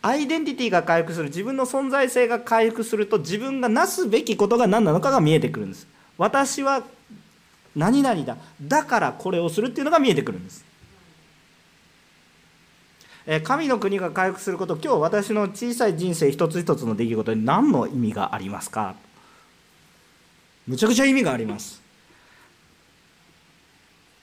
[0.00, 1.26] アイデンティティが回復する。
[1.26, 5.88] 自分の存在性が回復すると自分がなすべきことが何なのかが見えてくるんです。
[6.16, 6.84] 私は
[7.74, 8.36] 何々だ。
[8.62, 10.64] だからこれをするっていうのが見えてくるんです。
[13.44, 18.94] 神の国が回復すること今日私の小さい人生一つ一つの出来事に何の意味がありますか？
[20.66, 21.82] むちゃくちゃ意味があります。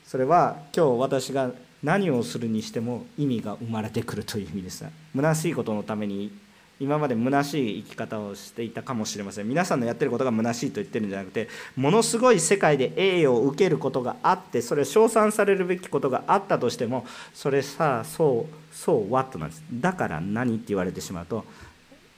[0.07, 1.51] それは今日私が
[1.83, 4.83] 何をするにしても意味が生まれてくるという意味です。
[5.15, 6.31] 虚しいことのために
[6.79, 9.47] 今まで虚しい生き方をしていたかもしれません。
[9.47, 19.63] 皆さんのやってることが虚しいと言ってるんじゃなくてものすごい世界で栄誉を受けることがあってそれを称賛されるべきことがあったとしてもそれさあそうそうワットなんです。
[19.73, 21.45] だから何って言われてしまうと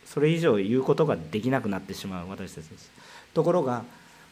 [0.05, 2.91] それ以上言うことができなくなってしまう私たちです。
[3.33, 3.83] ところが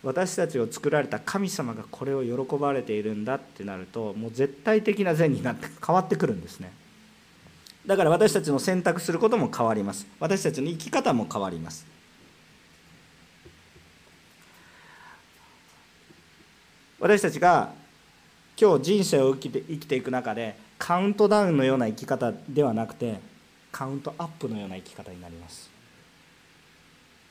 [0.04, 6.72] 私たちを作られた神様がこれを喜ばれているんだってなるともう絶対的な善になって変わってくるんですね。
[7.86, 10.08] だから私たちの選択することも変わります。
[10.20, 11.86] 私たちの生き方も変わります。
[17.00, 17.74] 私たちが
[18.60, 23.20] 今日人生を生きて生きていく中でカウントダウンのような生き方ではなくて
[23.72, 25.70] カウントアップのような生き方になります。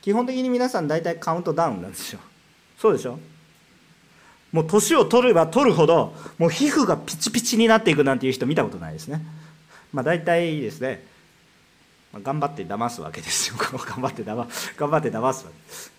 [0.02, 2.20] 基本的に皆さん大体カウントダウンなんですよ。
[2.78, 3.18] そうでしょ？
[4.52, 9.20] もう年を取れば取るほどもう皮膚がピチピチになっていくなんていう人見たことないですね。
[9.92, 11.04] まあ、大体ですね、
[12.12, 13.56] まあ、頑張って騙すわけですよ。
[13.58, 15.68] 頑張って騙頑張って騙すわけ。
[15.68, 15.92] です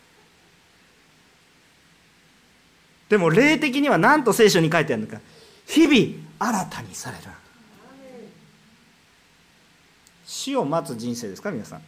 [3.10, 5.20] でも霊的には何と聖書に書いてあるのか。
[5.68, 7.24] 日々新たにされる。
[10.26, 11.82] 死を待つ人生ですか皆さん。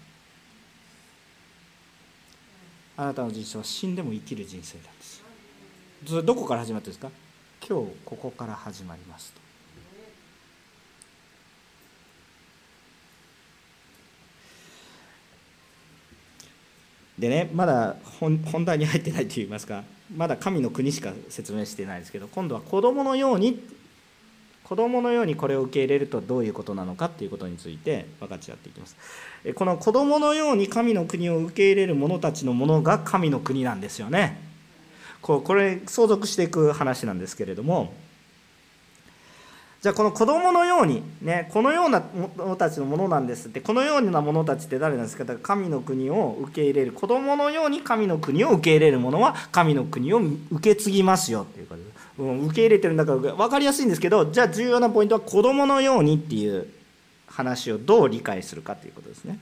[2.98, 5.22] あなたの人生は死んでも生きる人生なんです。
[6.08, 7.12] それどこから始まってるんですか？
[7.68, 9.42] 今日ここから始まりますと。
[17.20, 19.84] でねまだ本題に入ってないといいますか。
[20.16, 23.77] まだ神の国しか説明してないですけど今度は子供のように
[24.68, 28.98] 子供のようにこれを受け入れるとどういうことなのかっていうことについて分かち合っていきます。
[29.56, 34.42] この子供のように神の国を受け入れる者たちのものが神の国なんですよね。
[35.22, 37.94] こうこれ相続していく話なんですけれども。
[39.80, 42.04] じゃあこの子供のようにねこのような
[42.36, 45.24] 者たちのものなんですってこのような者たちって誰なんですか？
[45.24, 46.92] だから神の国を受け入れる。
[46.92, 50.20] 子供のように神の国を受け入れる者は神の国を
[50.52, 51.77] 受け継ぎますよっていうこと、
[52.18, 56.68] う、受け入れてるんだから分かりやすいんですけどじゃあ重要なポイントは子供のようにっていう
[57.28, 59.40] 話をどう理解するかということですね。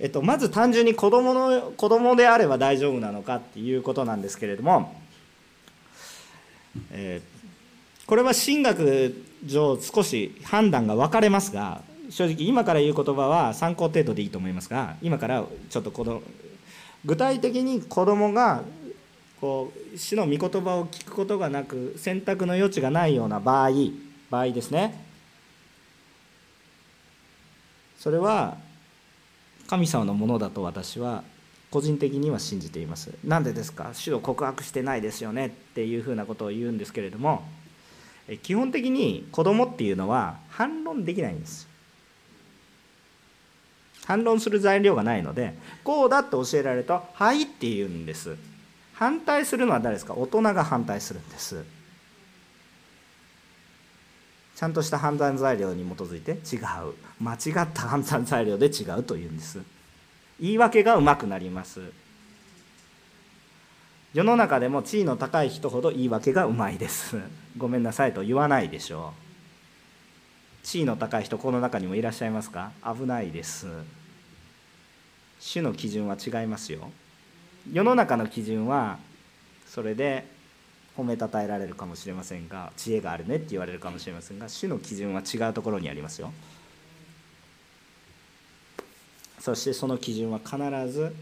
[0.00, 4.94] えっと、まず単純に子供の子供であれば大丈夫なのかっていうことなんですけれども、
[6.92, 7.38] えー
[8.08, 9.14] これは神学
[9.44, 16.22] 上少し判断が分かれますが正直今から言う言葉は参考程度でいいと思いますが今からちょっとこの
[17.04, 18.62] 具体的に子供が
[19.40, 23.70] こう主の御言葉を聞くことがなく選択の余地がないような場合
[24.30, 25.04] 場合ですね。
[27.98, 28.56] それは
[29.66, 31.24] 神様のものだと私は
[31.70, 33.12] 個人的には信じています。
[33.24, 33.90] なんでですか？
[33.92, 37.42] 主を告白してないですよねっていうふうなことを言うんですけれども
[38.42, 41.68] 基本的に子供っていうのは反論できないんです。
[44.06, 48.36] 反論する材料がないのでこうだって教えられると「はい」って言うんです。
[48.98, 50.14] 反対するのは誰ですか？
[50.14, 51.64] 大人が反対するんです。
[54.56, 56.32] ちゃんとした判断材料に基づいて？
[56.32, 56.94] 違う。
[57.20, 59.60] 間違った判断材料で違うというんです。
[60.40, 61.80] 言い訳がうまくなります。
[64.14, 67.20] 世の中でも地位の高い人ほど言い訳がうまいです。
[67.56, 69.12] ごめんなさいと言わないでしょ
[70.64, 70.66] う。
[70.66, 72.72] 地位の高い人この中にもいらっしゃいますか？
[72.84, 73.68] 危ないです。
[75.38, 76.90] 主の基準は違いますよ。
[77.72, 78.98] 世の中の基準は
[79.66, 80.26] それで
[80.96, 86.32] 褒めたたえられるかもしれませんが知恵があるねって言われるかもしれませんが主の基準は違うところにありますよ。
[89.38, 90.58] そしてその基準は必
[90.92, 91.14] ず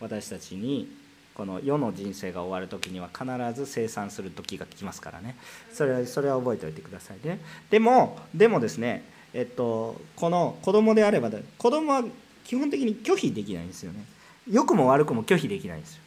[0.00, 0.88] 私たちに
[1.34, 5.36] この世の人生が終わる時には必ず生産する時が来ますからね。
[5.72, 7.40] それはそれは覚えておいてくださいね。
[7.70, 9.04] でもでもですね
[9.34, 12.04] えっとこの子供であれば子供は
[12.44, 14.04] 基本的に拒否できないんですよね。
[14.50, 16.02] 良くも悪くも拒否できないんですよ。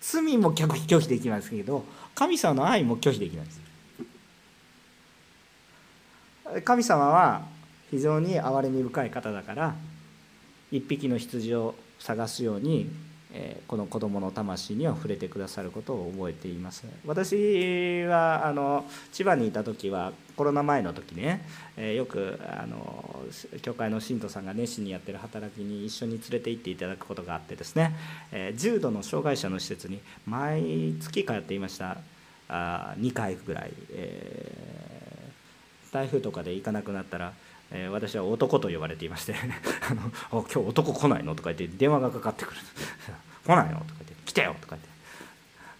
[0.00, 3.60] 罪も拒否できますけど神様の愛も拒否できないんです
[6.64, 7.42] 神様は
[7.90, 9.74] 非常に憐れみ深い方だから
[10.70, 12.90] 一匹の羊を探すように
[13.66, 16.84] この子どもの魂には触れてくださることを覚えています。
[17.06, 21.44] 私はあの千葉にいた時はコロナ前の時ね
[21.76, 23.26] よくあの
[23.60, 27.94] 教会の信徒さんが熱心にやってる働きに一緒に連れて行っていただくことがあってですね
[28.56, 31.98] 重度の障害者の施設に毎月通っていました。
[32.48, 34.52] 2回ぐらい、え、
[35.92, 37.34] 台風とかで行かなくなったら
[37.70, 39.34] えー、私は男と呼ばれていまして
[39.90, 40.00] あの
[40.30, 42.60] 「今日男来ないの?」とか言って電話がかかってくる
[43.46, 44.88] 「来ないの?」とか言って「来てよ」とか言って。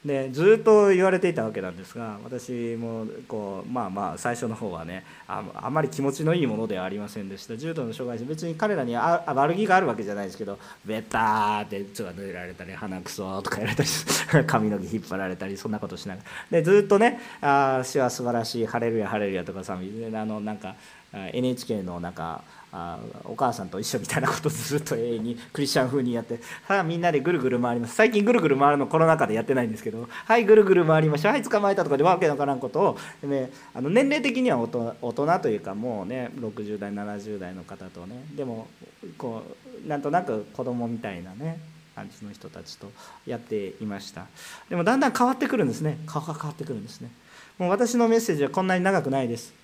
[0.04, 7.56] でずっと言われていたわけなんですが私もこうまあまあ最初の方はねああまり気持ちのいいものではありませんでした。
[7.56, 13.88] 重度の障害者別に彼らにあ悪気があるわけじゃないですけどベターってつが塗られたり鼻くそとかやられたり
[14.46, 16.22] 髪の毛引っ張られたりそんなことしなが
[16.52, 16.58] ら。
[16.60, 20.76] でずっとね「あ主は素晴らしい晴れるや晴れるや」とかさあのなんか
[21.12, 26.38] NHK のなんかあお母さんと一緒みたいなことずっと永遠にクリスチャン風にやって
[26.68, 27.94] はあみんなでぐるぐる回ります。
[27.94, 31.32] 最近ぐるぐる回るのコロナ禍でやってないんですけど はいぐるぐる回りましょう。
[31.32, 38.24] はい捕まえたとかでわけのわからんことを、ね、あの年齢的には大人というかもうね60代70代の方とね。
[38.34, 38.68] でも
[39.16, 39.42] こ
[39.84, 41.58] うなんとなく子供みたいなね
[41.94, 42.92] 感じの人たちと
[43.26, 44.26] やっていました。
[44.68, 45.98] でもだんだん変わってくるんですね。
[46.06, 47.10] 顔が変わってくるんですね。
[47.56, 49.54] もう私のメッセージはこんなに長くないです。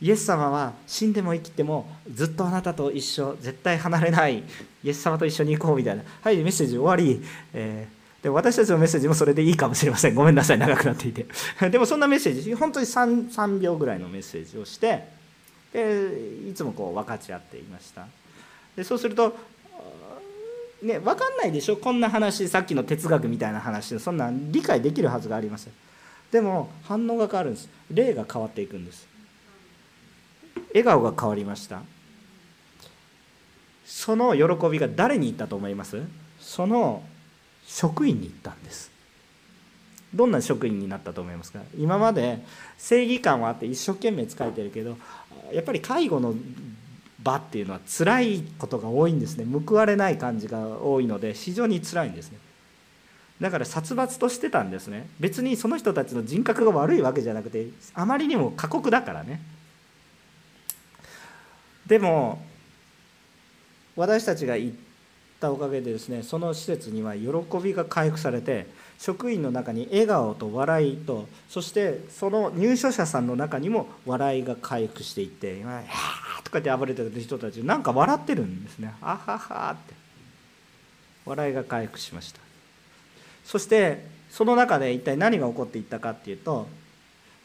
[0.00, 4.44] イエス様は死んでも生きてもずっとあなたと一緒絶対離れない。
[4.84, 6.04] イエス様と一緒に行こうみたいな。
[6.22, 7.20] はいメッセージ終わり、
[7.52, 10.14] えー、で私たちのメッセージもそれでいいかもしれません。
[10.14, 11.26] ごめんなさい長くなっていて。
[11.70, 15.08] でもそんなメッセージ本当に 3, 3秒ぐらいのメッセージをして
[15.72, 16.12] で
[16.48, 18.06] いつもこう分かち合っていました。
[18.76, 19.34] でそうすると
[20.80, 21.76] ね分かんないでしょ？
[21.76, 25.72] こんな話さっきの哲学みたいな話そんな理解できるはずがありません。
[26.30, 27.68] でも反応が変わるんです。
[27.90, 29.08] 霊が変わっていくんです。
[30.68, 31.82] 笑顔が変わりました。
[33.86, 36.02] その喜びが誰に言ったと思います？
[36.40, 37.02] その
[37.66, 38.90] 職員に言ったんです。
[40.14, 41.60] どんな職員になったと思いますか？
[41.76, 42.42] 今まで
[42.78, 44.96] 正義感はあって一生懸命使えてるけど
[45.52, 46.34] やっぱり介護の
[47.22, 49.44] 場っていうのは辛いことが多いんですね。
[49.66, 52.38] 報われない感じが多いので非常に辛いんですね。
[53.40, 55.08] だから殺伐としてたんですね。
[55.20, 59.40] 別にその人たちの人格が悪いわけじゃなくてあまりにも過酷だからね。
[61.88, 62.40] でも
[63.96, 64.76] 私たちが行っ
[65.40, 67.28] たおかげでですねその施設には喜
[67.62, 68.66] びが回復されて
[68.98, 79.98] 職員の中に笑顔と笑いとそしてその入所者さんの中にも笑いが回復していって今「はー」とかって暴れてる人たちなんか笑ってるんですね「あはは」って。
[81.28, 82.40] 笑いが回復しました。
[83.44, 86.66] そしてその中で一体何が起こっていったかっていうと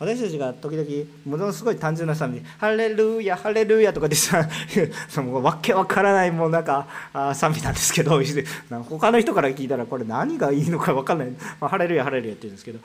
[0.03, 0.87] 私たちが時々
[1.25, 4.47] ものすごい単純な賛美「ハレルヤハレルヤ」とかでさ
[5.07, 6.87] その わけわからないもうなんか
[7.33, 8.19] 賛美なんですけど
[8.89, 11.29] 他の人から聞いたらこれ何がいいのか分かんない
[11.61, 12.79] 「まあ、ハレルヤハレルヤ」って言うんですけど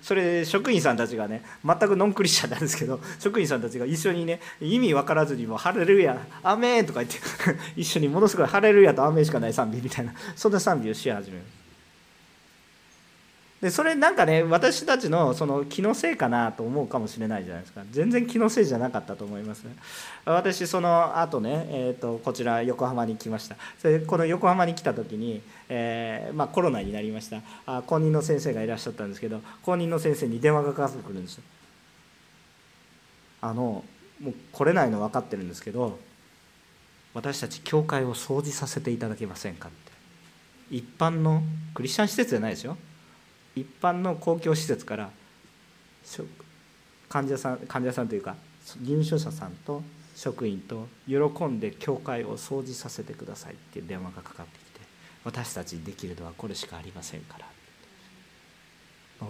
[0.00, 7.18] それ職員さんたちがね全くノンクリスチャンなんですけど職員さんたちが一緒にね意味分からずにも「ハレルヤアメン」とか言って
[7.76, 11.61] 一緒にものすごい「ハレルヤ」と「アメン」しかない賛美みたいなそんな賛美をし始める。
[13.62, 17.82] でそれなんかね私たちのその気のせいかなと思うかもしれないじゃないですか。
[17.92, 19.76] 全然気のせいじゃなかったと思いますね。
[20.24, 23.54] 私その後ね、えーと、こちら横浜に来ました。
[23.78, 27.40] それこの横浜に来た時に、えー、まあ、コロナになりました。
[27.64, 31.44] あ公認の先生がいらっしゃったんですけど公認の先生に電話がかかってくるんですよ。
[33.42, 33.84] あの
[34.20, 36.00] もう来れないの分かってるんですけど
[37.14, 39.92] 私たち教会を掃除させていただけませんかって。
[40.76, 41.44] 一般の
[41.74, 42.76] クリスチャン施設じゃないですよ。
[43.54, 45.10] 一般の公共施設から
[47.08, 48.36] 患者さん患者さんというか
[48.82, 49.82] 入所者さんと
[50.16, 54.80] 職員と喜んで教会を掃除させてくださいっていう電話がかかってきて
[55.24, 57.46] 私たちにできるのはこれしかありませんから。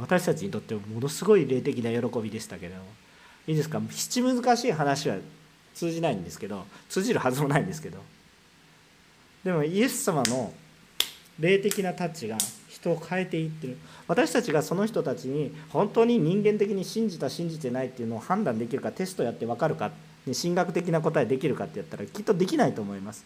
[0.00, 2.86] 私たちにとってものすごい霊的な喜びでしたけれども
[3.46, 3.78] いいですか？
[3.90, 5.16] 七難しい話は
[5.74, 7.98] 通じないんですけど通じるはずもないんですけど。
[9.44, 10.54] でもイエス様の
[11.38, 12.38] 霊的なタッチが
[12.82, 13.76] 人を変えていってる。
[14.08, 19.92] 私たちがその人たちに本当に人間的に信じた信じてないっていうのを判断できるかテストやって分かるか
[20.26, 23.24] 神学的な答えできるかってやったらきっとできないと思います。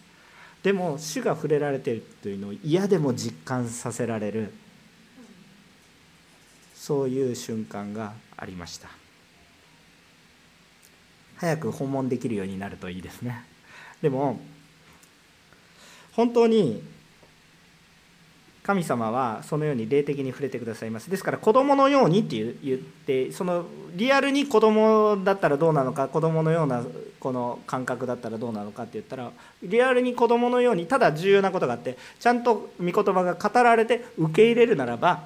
[0.61, 4.53] でも主が触れられてるというのを嫌でも実感させられる。
[6.75, 8.87] そういう瞬間がありました。
[11.37, 13.43] 早く訪問できるようになるといいですね。
[14.01, 14.39] でも
[16.13, 16.81] 本当に
[18.67, 21.09] 神様はそのように霊的に触れてくださいます。
[21.09, 23.65] ですから子供のようにって言ってその
[23.95, 26.83] リアルに子供だったらどうなのか子供のような
[27.21, 29.31] この感覚だったらどうなのかって言ったら
[29.63, 35.23] リアルに子供のようにただ重要なことがあってちゃんと御言葉が語られて受け入れるならば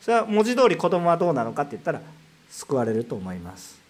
[0.00, 2.00] それは文字通り子供はどうなのかって言ったら
[2.48, 3.80] 救われると思います。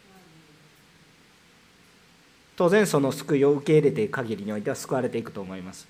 [2.56, 5.86] 当然その救いを受け入れていく限りにおいては救われていくと思います。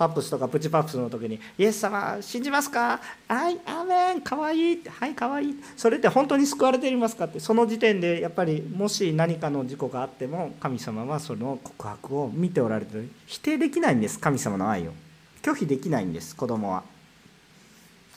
[0.00, 2.98] パップスとかプチパップスの時に「イエス様信じますか？
[3.28, 5.50] はいアーメンかわいい」って「はいかわい。
[5.50, 7.38] い」それって本当に救われていますかって。
[7.38, 13.10] その時点でやっぱりもし何かの事故があっても神様はその告白を見ておられてる。
[13.26, 14.92] 否定できないんです神様の愛を。
[15.42, 16.82] 拒否できないんです子供は。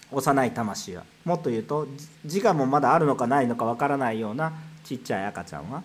[0.10, 1.04] 幼い魂は。
[1.26, 1.86] もっと言うと
[2.24, 4.54] 自我もまだあるのかないのかわからないような
[4.86, 5.84] ちっちゃい赤ちゃんは。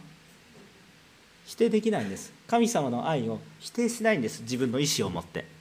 [1.44, 2.32] 否定できないんです。
[2.46, 5.57] 神様の愛を否定しないんです自分の意思を持って。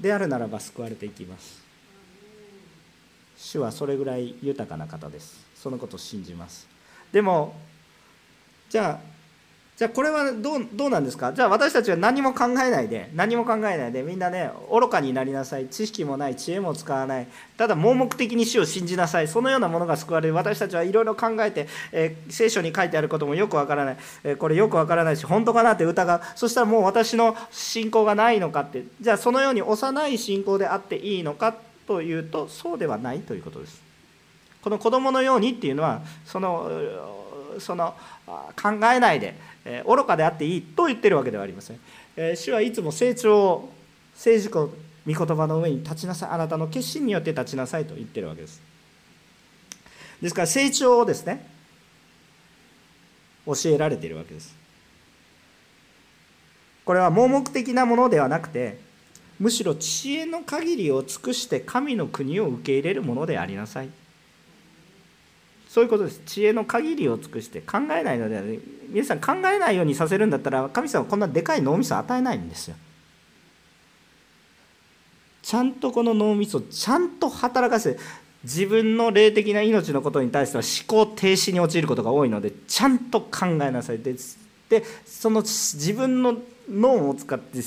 [0.00, 1.60] であるならば救われていきます。
[3.36, 5.46] 主はそれぐらい豊かな方です。
[5.54, 6.66] そのことを信じます。
[7.12, 7.54] でも
[8.68, 9.19] じゃあ
[9.80, 11.32] じゃあこれはどうどうなんですか？
[11.32, 15.68] じゃあ私たちは何も考えないで何も考えないでみんなね愚かになりなさい。
[15.68, 17.26] 知識もない知恵も使わない。
[17.56, 19.28] ただ盲目的に死を信じなさい。
[19.28, 20.34] そのようなものが救われる。
[20.34, 26.20] 私たちはいろいろ考えて、えー、聖書に書いてあることもよくわからない、えー、これよくわからないし本当かなって疑う。
[26.36, 28.84] そしたらもう私の信仰がないのかって。
[29.00, 31.56] じゃあそのように幼い信仰であっていいのか？
[31.86, 33.80] というとそうではないということです。
[34.60, 36.70] この子供のようにっていうのはその
[37.58, 37.94] その
[38.62, 39.34] 考えないで
[39.86, 41.80] 愚かであっていいと言ってるわけではありません、
[42.36, 43.72] 主はいつも成長を
[44.14, 44.70] 成熟
[45.06, 46.30] 御言葉の上に立ちなさい。
[46.30, 48.60] あなたの決心によって立ちなさいと言ってるわけです。
[50.20, 51.48] ですから成長をですね
[53.46, 54.54] 教えられているわけです。
[56.84, 58.78] これは盲目的なものではなくて
[59.38, 63.88] むしろ知恵の限りを尽くして神の国を受け入れるものでありなさい。
[65.72, 66.20] そういうことです。
[66.26, 68.42] 知恵の限りを尽くして考えないのでは
[68.88, 72.76] 皆さん考えないようにさせるんだったら神様はこんなでかい脳みそ与えないんですよ。
[75.42, 77.96] ちゃんとこの脳みそをちゃんと働かせ
[78.42, 84.00] 自分の霊的な命のことに対しては思考停止に陥ることが多いのでちゃんと考えなさい。
[84.00, 84.16] で
[84.68, 86.36] でその自分の
[86.68, 87.60] 脳を使って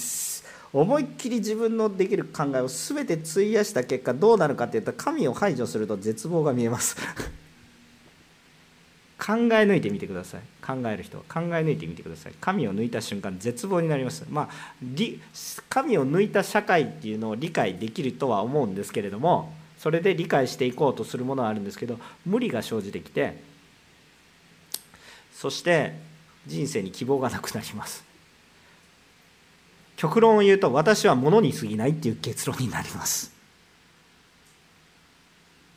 [0.74, 6.97] 思いっきり自分のできる考えを全て費やした結果どうなるかっていったら神を排除すると絶望が見えます。
[9.26, 10.42] 考え抜いてみてください。
[10.62, 11.24] 考える人は。
[11.30, 12.34] 考え抜いてみてください。
[12.42, 14.26] 神を抜いた瞬間絶望になります。
[14.30, 14.50] まあ
[15.70, 23.42] 神を抜いた社会っていうのを理解できるとは思うんですけれどもそれで理解していこうとするものはあるんですけど無理が生じてきて
[25.34, 25.94] そして
[26.46, 28.04] 人生に希望がなくなります。
[29.96, 33.32] 極論を言うと私は物に過ぎないっていう結論になります。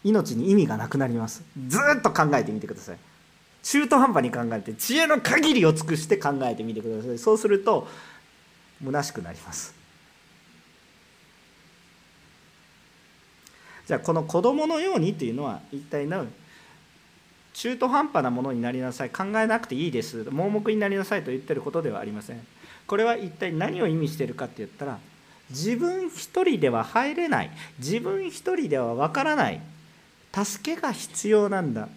[0.03, 1.45] 命に意味がなくなります。
[1.69, 2.97] ずっと考えてみてください。
[3.67, 7.19] 中途半端に考えて知恵の限りを尽くして考えてみてください。
[7.19, 7.89] そうすると
[8.85, 9.75] 虚しくなります。
[13.89, 16.29] じゃあこの子供のようにっていうのは一体何
[17.55, 19.11] 中途半端なものになりなさい。
[19.11, 20.29] 考えなくていいです。
[20.31, 22.47] 盲目になりなさいと言ってることではありません。
[22.87, 25.01] これは一体何を意味しているかって言ったら
[25.51, 27.51] 自分一人では入れない。
[27.81, 29.61] 自分一人ではわからない。
[30.33, 31.89] 助けが必要なんだ。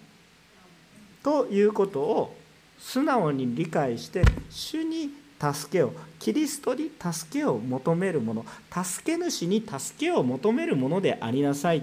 [1.22, 2.36] ということを
[2.78, 5.10] 素直に理解して主に
[5.40, 11.82] 助けをキリストに助けを求めるもの助け主に助けを求めるものでありなさい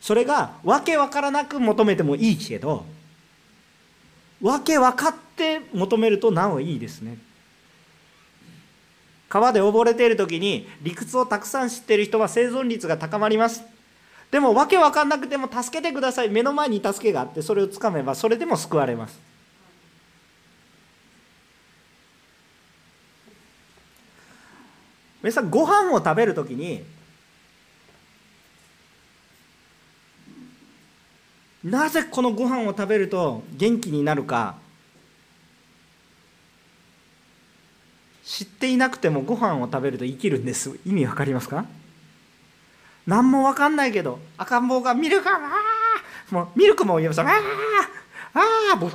[0.00, 2.84] それがわけわからなく求めてもいいけど
[4.40, 7.18] わけ分かって求めるとなおいいですね。
[9.28, 13.62] 川で溺れている時に理屈をたくさん知っている人は生存率が高まります。
[14.30, 16.28] でも訳分かんなくても助けてください。
[16.28, 19.18] 目の前に助けがあってそれをつかめばそれでも救われます。
[25.22, 26.84] 皆さんご飯を食べるときに
[31.64, 34.56] なぜこのご飯を食べると元気になるか
[38.24, 40.78] 知っていなくてもご飯を食べると生きるんです。
[40.86, 41.64] 意味わかりますか？
[43.08, 45.40] 何もわかんないけど赤ん坊がミルクあ
[46.30, 48.40] もうミルクも言いますああ
[48.74, 48.92] あ僕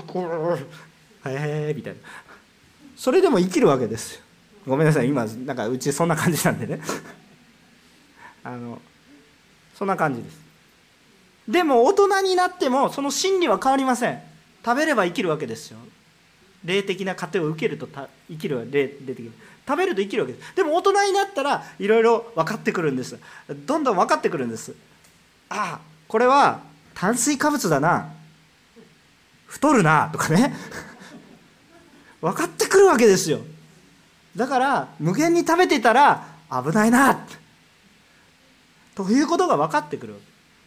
[1.25, 1.99] へえみたいな。
[2.95, 4.21] それでも生きるわけですよ。
[4.67, 6.79] ごめんなさい今なんかうちそんな感じなんでね。
[8.45, 8.79] あの
[9.75, 10.37] そんな感じです。
[11.47, 14.21] でも大人になってもその真理は変わりません。
[14.63, 15.79] 食べれば生きるわけですよ。
[16.63, 17.87] 霊的な糧を受けると
[18.29, 19.31] 生きるは霊的
[19.67, 20.55] 食べると生きるわけです。
[20.55, 23.17] でも大人になったらいろいろ分かってくるんです。
[23.65, 24.75] どんどん分かってくるんです。
[25.49, 26.61] ああこれは
[26.93, 28.11] 炭水化物だな。
[29.47, 30.09] 太るな。
[30.11, 30.55] とかね。
[32.21, 33.39] 分かってくるわけですよ。
[34.35, 37.19] だから無限に食べてたら危ないな。
[38.95, 40.15] ということが分かってくる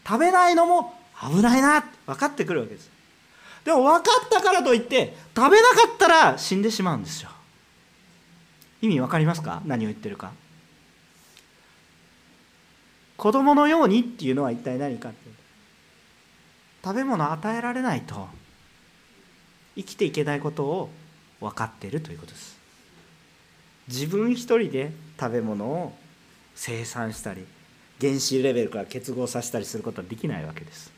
[0.06, 1.84] 食べないのも危ないな。
[2.06, 2.90] 分かってくるわけです。
[3.64, 7.30] でも分かったからといって食べなかったら死んでしまうんですよ。
[8.82, 9.62] 意味分かりますか？
[9.64, 10.32] 何を言ってるか。
[13.16, 15.18] 子供のようにっていうのは一体何かって
[16.84, 18.28] 食べ物与えられないと。
[19.74, 20.90] 生きていけないことを
[21.40, 22.56] 分かっているということです。
[23.88, 25.94] 自分一人で食べ物を
[26.54, 27.44] 生産したり
[28.00, 30.90] 原子レベルから結合させたりすることはできないわけです。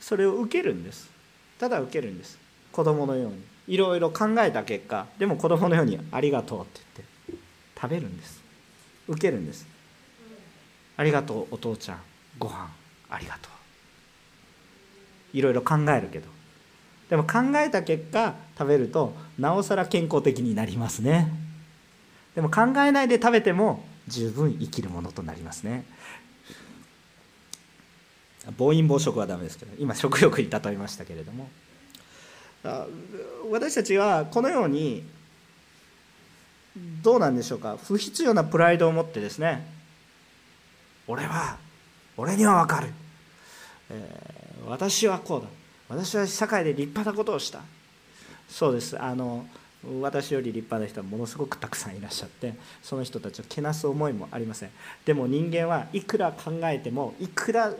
[0.00, 1.10] それを受けるんです。
[1.58, 2.38] ただ受けるんです。
[2.70, 3.53] 子供のように。
[3.66, 6.80] いろいろ考えた結果でも子供のように「ありがとう」って
[7.28, 7.44] 言って
[7.80, 8.42] 食べるんです。
[9.08, 9.66] 受けるんです。
[10.96, 12.00] ありがとうお父ちゃん。
[12.38, 12.70] ご飯。
[13.10, 15.36] ありがとう。
[15.36, 16.28] いろいろ考えるけど。
[17.10, 21.32] でも考えた結果食べるとなおさら健康的になりますね。
[22.34, 25.84] でも考えないで食べても十分生きるものとなりますね。
[28.56, 31.48] 暴飲暴食はダメですけど今食欲に例えましたけれども。
[33.50, 35.04] 私たちはこのように
[37.02, 37.76] どうなんでしょうか？
[37.76, 39.66] 不必要なプライドを持ってですね。
[41.06, 41.58] 俺は
[42.16, 42.88] 俺には分かる、
[43.90, 45.48] えー、私はこうだ。
[45.88, 47.60] 私は社会で立派なことをした。
[48.48, 49.00] そうです。
[49.00, 49.46] あの
[50.00, 54.70] 私より立派な人はものすごくたくさんいらっしゃってその人たちをけなす思いもありません。
[55.04, 57.74] でも人間はいくら考えてもいくら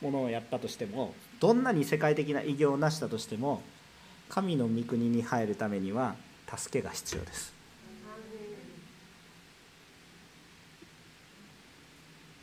[0.00, 3.62] ものをやったとしてもどんなに世界的な偉業を成したとしても
[4.30, 6.14] 神の御国に入るためには
[6.56, 7.52] 助けが必要です。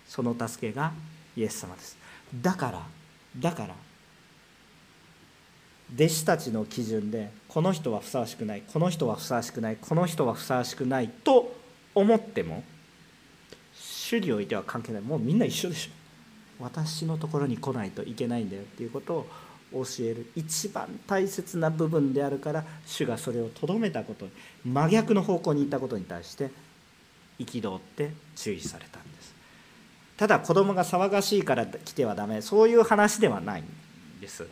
[0.07, 0.91] その助けが
[1.35, 1.97] イエス様です。
[2.41, 2.85] だから
[3.39, 3.75] だから
[5.95, 11.55] 弟子たちの基準でこの人はふさわしくないこの人はふさわしくないこの人はふさわしくないと
[11.95, 12.63] 思っても
[13.73, 15.01] 主においては関係ない。
[15.01, 15.91] もうみんな一緒でしょ。
[16.63, 19.27] 私のところに来ないといけないんだよっていうことを
[19.71, 20.31] 教える。
[20.35, 24.31] 一番大切な部分であるから主がそれをとどめたことに
[24.65, 26.49] 真逆の方向に行ったことに対して
[27.39, 29.35] 憤って注意されたんです。
[30.17, 32.41] ただ子供が騒がしいから来てはダメ。
[32.41, 33.65] そういう話ではないん
[34.19, 34.47] です。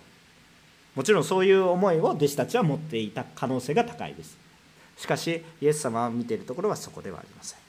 [0.95, 4.37] もちろんそういう思いを弟子たちは持っていた可能性が高いです。
[4.97, 7.64] しかしイエス様を見ているところはそこではありません。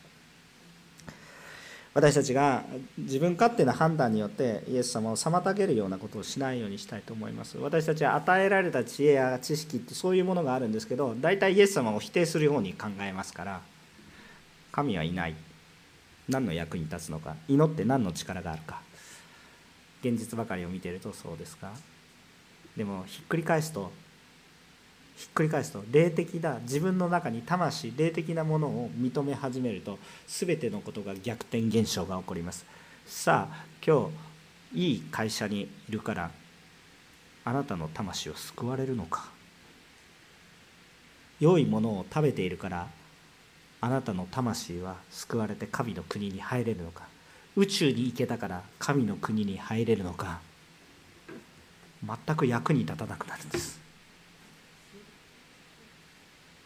[1.97, 2.62] 私たちが
[2.99, 7.57] 自分勝手な判断によってイエス様を妨げるようなことをしないようにしたいと思います。
[7.57, 13.62] 私たちは与えられた知恵や知識ってそういうものがあるんですけど大体イエス様を否定するように考えますから
[14.72, 15.34] 神はいない。
[16.28, 18.82] 何の役に立つのか祈って何の力があるか。
[20.03, 21.72] 現実ばかりを見ているとそうですか。
[22.76, 23.90] でもひっくり返すと
[25.17, 32.67] ひっくり返すと霊的な自分の中に魂霊的なものを認め始めると全てのことが逆転現象が起こります。
[33.07, 34.11] さあ今
[34.75, 36.31] 日いい会社にいるから
[37.45, 39.31] あなたの魂を救われるのか。
[41.41, 42.89] 良いものを食べているから
[43.81, 47.05] あなたの魂は救われて神の国に入れるのか。
[47.57, 50.41] 宇宙に行けたから神の国に入れるのか。
[52.05, 53.86] 全く役に立たなくなるんです。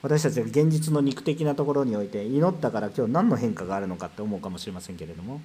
[0.03, 5.40] 私たちが現実の肉的なところにおいて祈ったから今日何の変化があるのかって思うかもしれませんけれども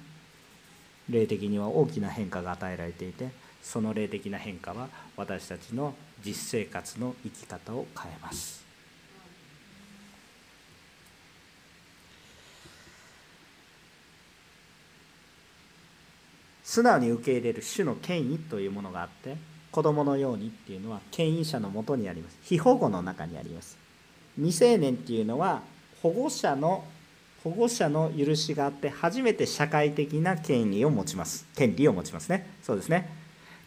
[1.10, 3.28] 霊的には大きな変化が与えられていて
[3.62, 5.94] その霊的な変化は私たちの
[6.24, 8.64] 実生活の生き方を変えます。
[16.62, 19.36] 素直に受け入れる主の権威というものがあって
[19.70, 22.38] 子供のようにっていうのは権威者のもとにあります。
[22.42, 23.85] 非保護の中にあります。
[24.36, 25.62] 未成年っていうのは
[26.02, 26.84] 保護者の
[27.42, 31.46] 保護者の許しがあって初めて社会的な権利を持ちます。
[31.54, 32.56] 権利を持ちますね。
[32.62, 33.08] そうですね。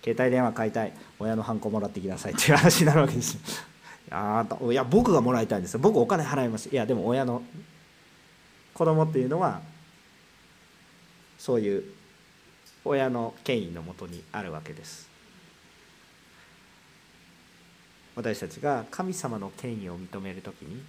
[0.03, 0.91] 携帯電話買いたい。
[1.17, 3.37] 親のハンコもらってきなさいっていう話になるわけです
[4.11, 5.79] あいや僕がもらいたいんですよ。
[5.79, 6.69] 僕お金払います。
[6.69, 7.41] いやでも親の
[8.73, 9.61] 子供っていうのは
[11.37, 11.83] そういう
[12.83, 15.08] 親の権威のもとにあるわけです。
[18.19, 20.83] 私たちが神様の権威を認める時に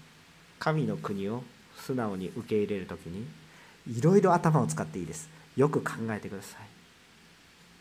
[0.58, 1.44] 神の国を
[1.76, 3.24] 素直に受け入れる時に
[3.86, 5.30] いろいろ頭を使っていいです。
[5.56, 6.58] よく考えてくださ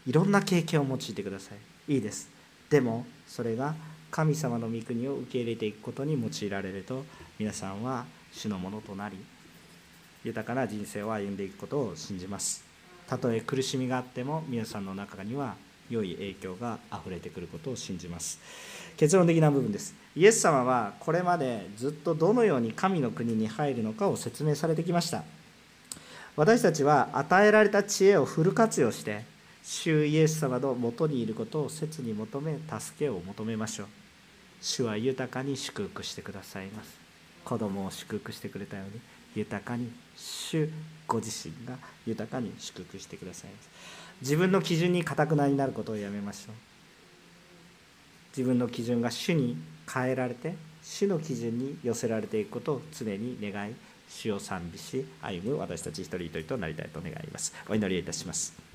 [0.05, 0.09] い。
[0.11, 1.55] いろんな経験を用いてくださ
[1.87, 1.93] い。
[1.95, 2.29] いいです。
[2.69, 3.73] でもそれが
[4.11, 7.03] 神様の御国を受け入れていくことに用いられると
[7.39, 9.17] 皆さんは主のものとなり
[10.23, 12.63] 豊かな人生を歩んでいくことを信じます。
[13.07, 15.55] たとえ苦しみがあっても皆さんの中には
[15.89, 18.39] 良い影響があふれてくることを信じます。
[18.99, 19.95] 結論的な部分です。
[20.13, 25.23] イエス様はこれまでずっとどのように神の国に入るのかを説明されてきました。
[26.35, 29.23] 私たちは与えられた知恵をフル活用して
[29.63, 33.87] 主イエス様のもとにいることを切に求め助けを求めましょう。
[34.59, 36.93] 主は豊かに祝福してくださいます。
[37.45, 38.99] 子供を祝福してくれたように
[39.33, 40.69] 豊かに主
[41.07, 43.69] ご自身が豊かに祝福してくださいます。
[44.19, 46.68] 自分の基準にかたくなになることをやめましょう。
[48.39, 49.57] 自分の基準が主に
[49.93, 53.75] 変えられて主の基準に寄せられていくことを常に願い
[54.07, 57.53] 主を賛美し歩む私たち一人一人となりたいと願います。
[57.67, 58.68] お祈りいたします。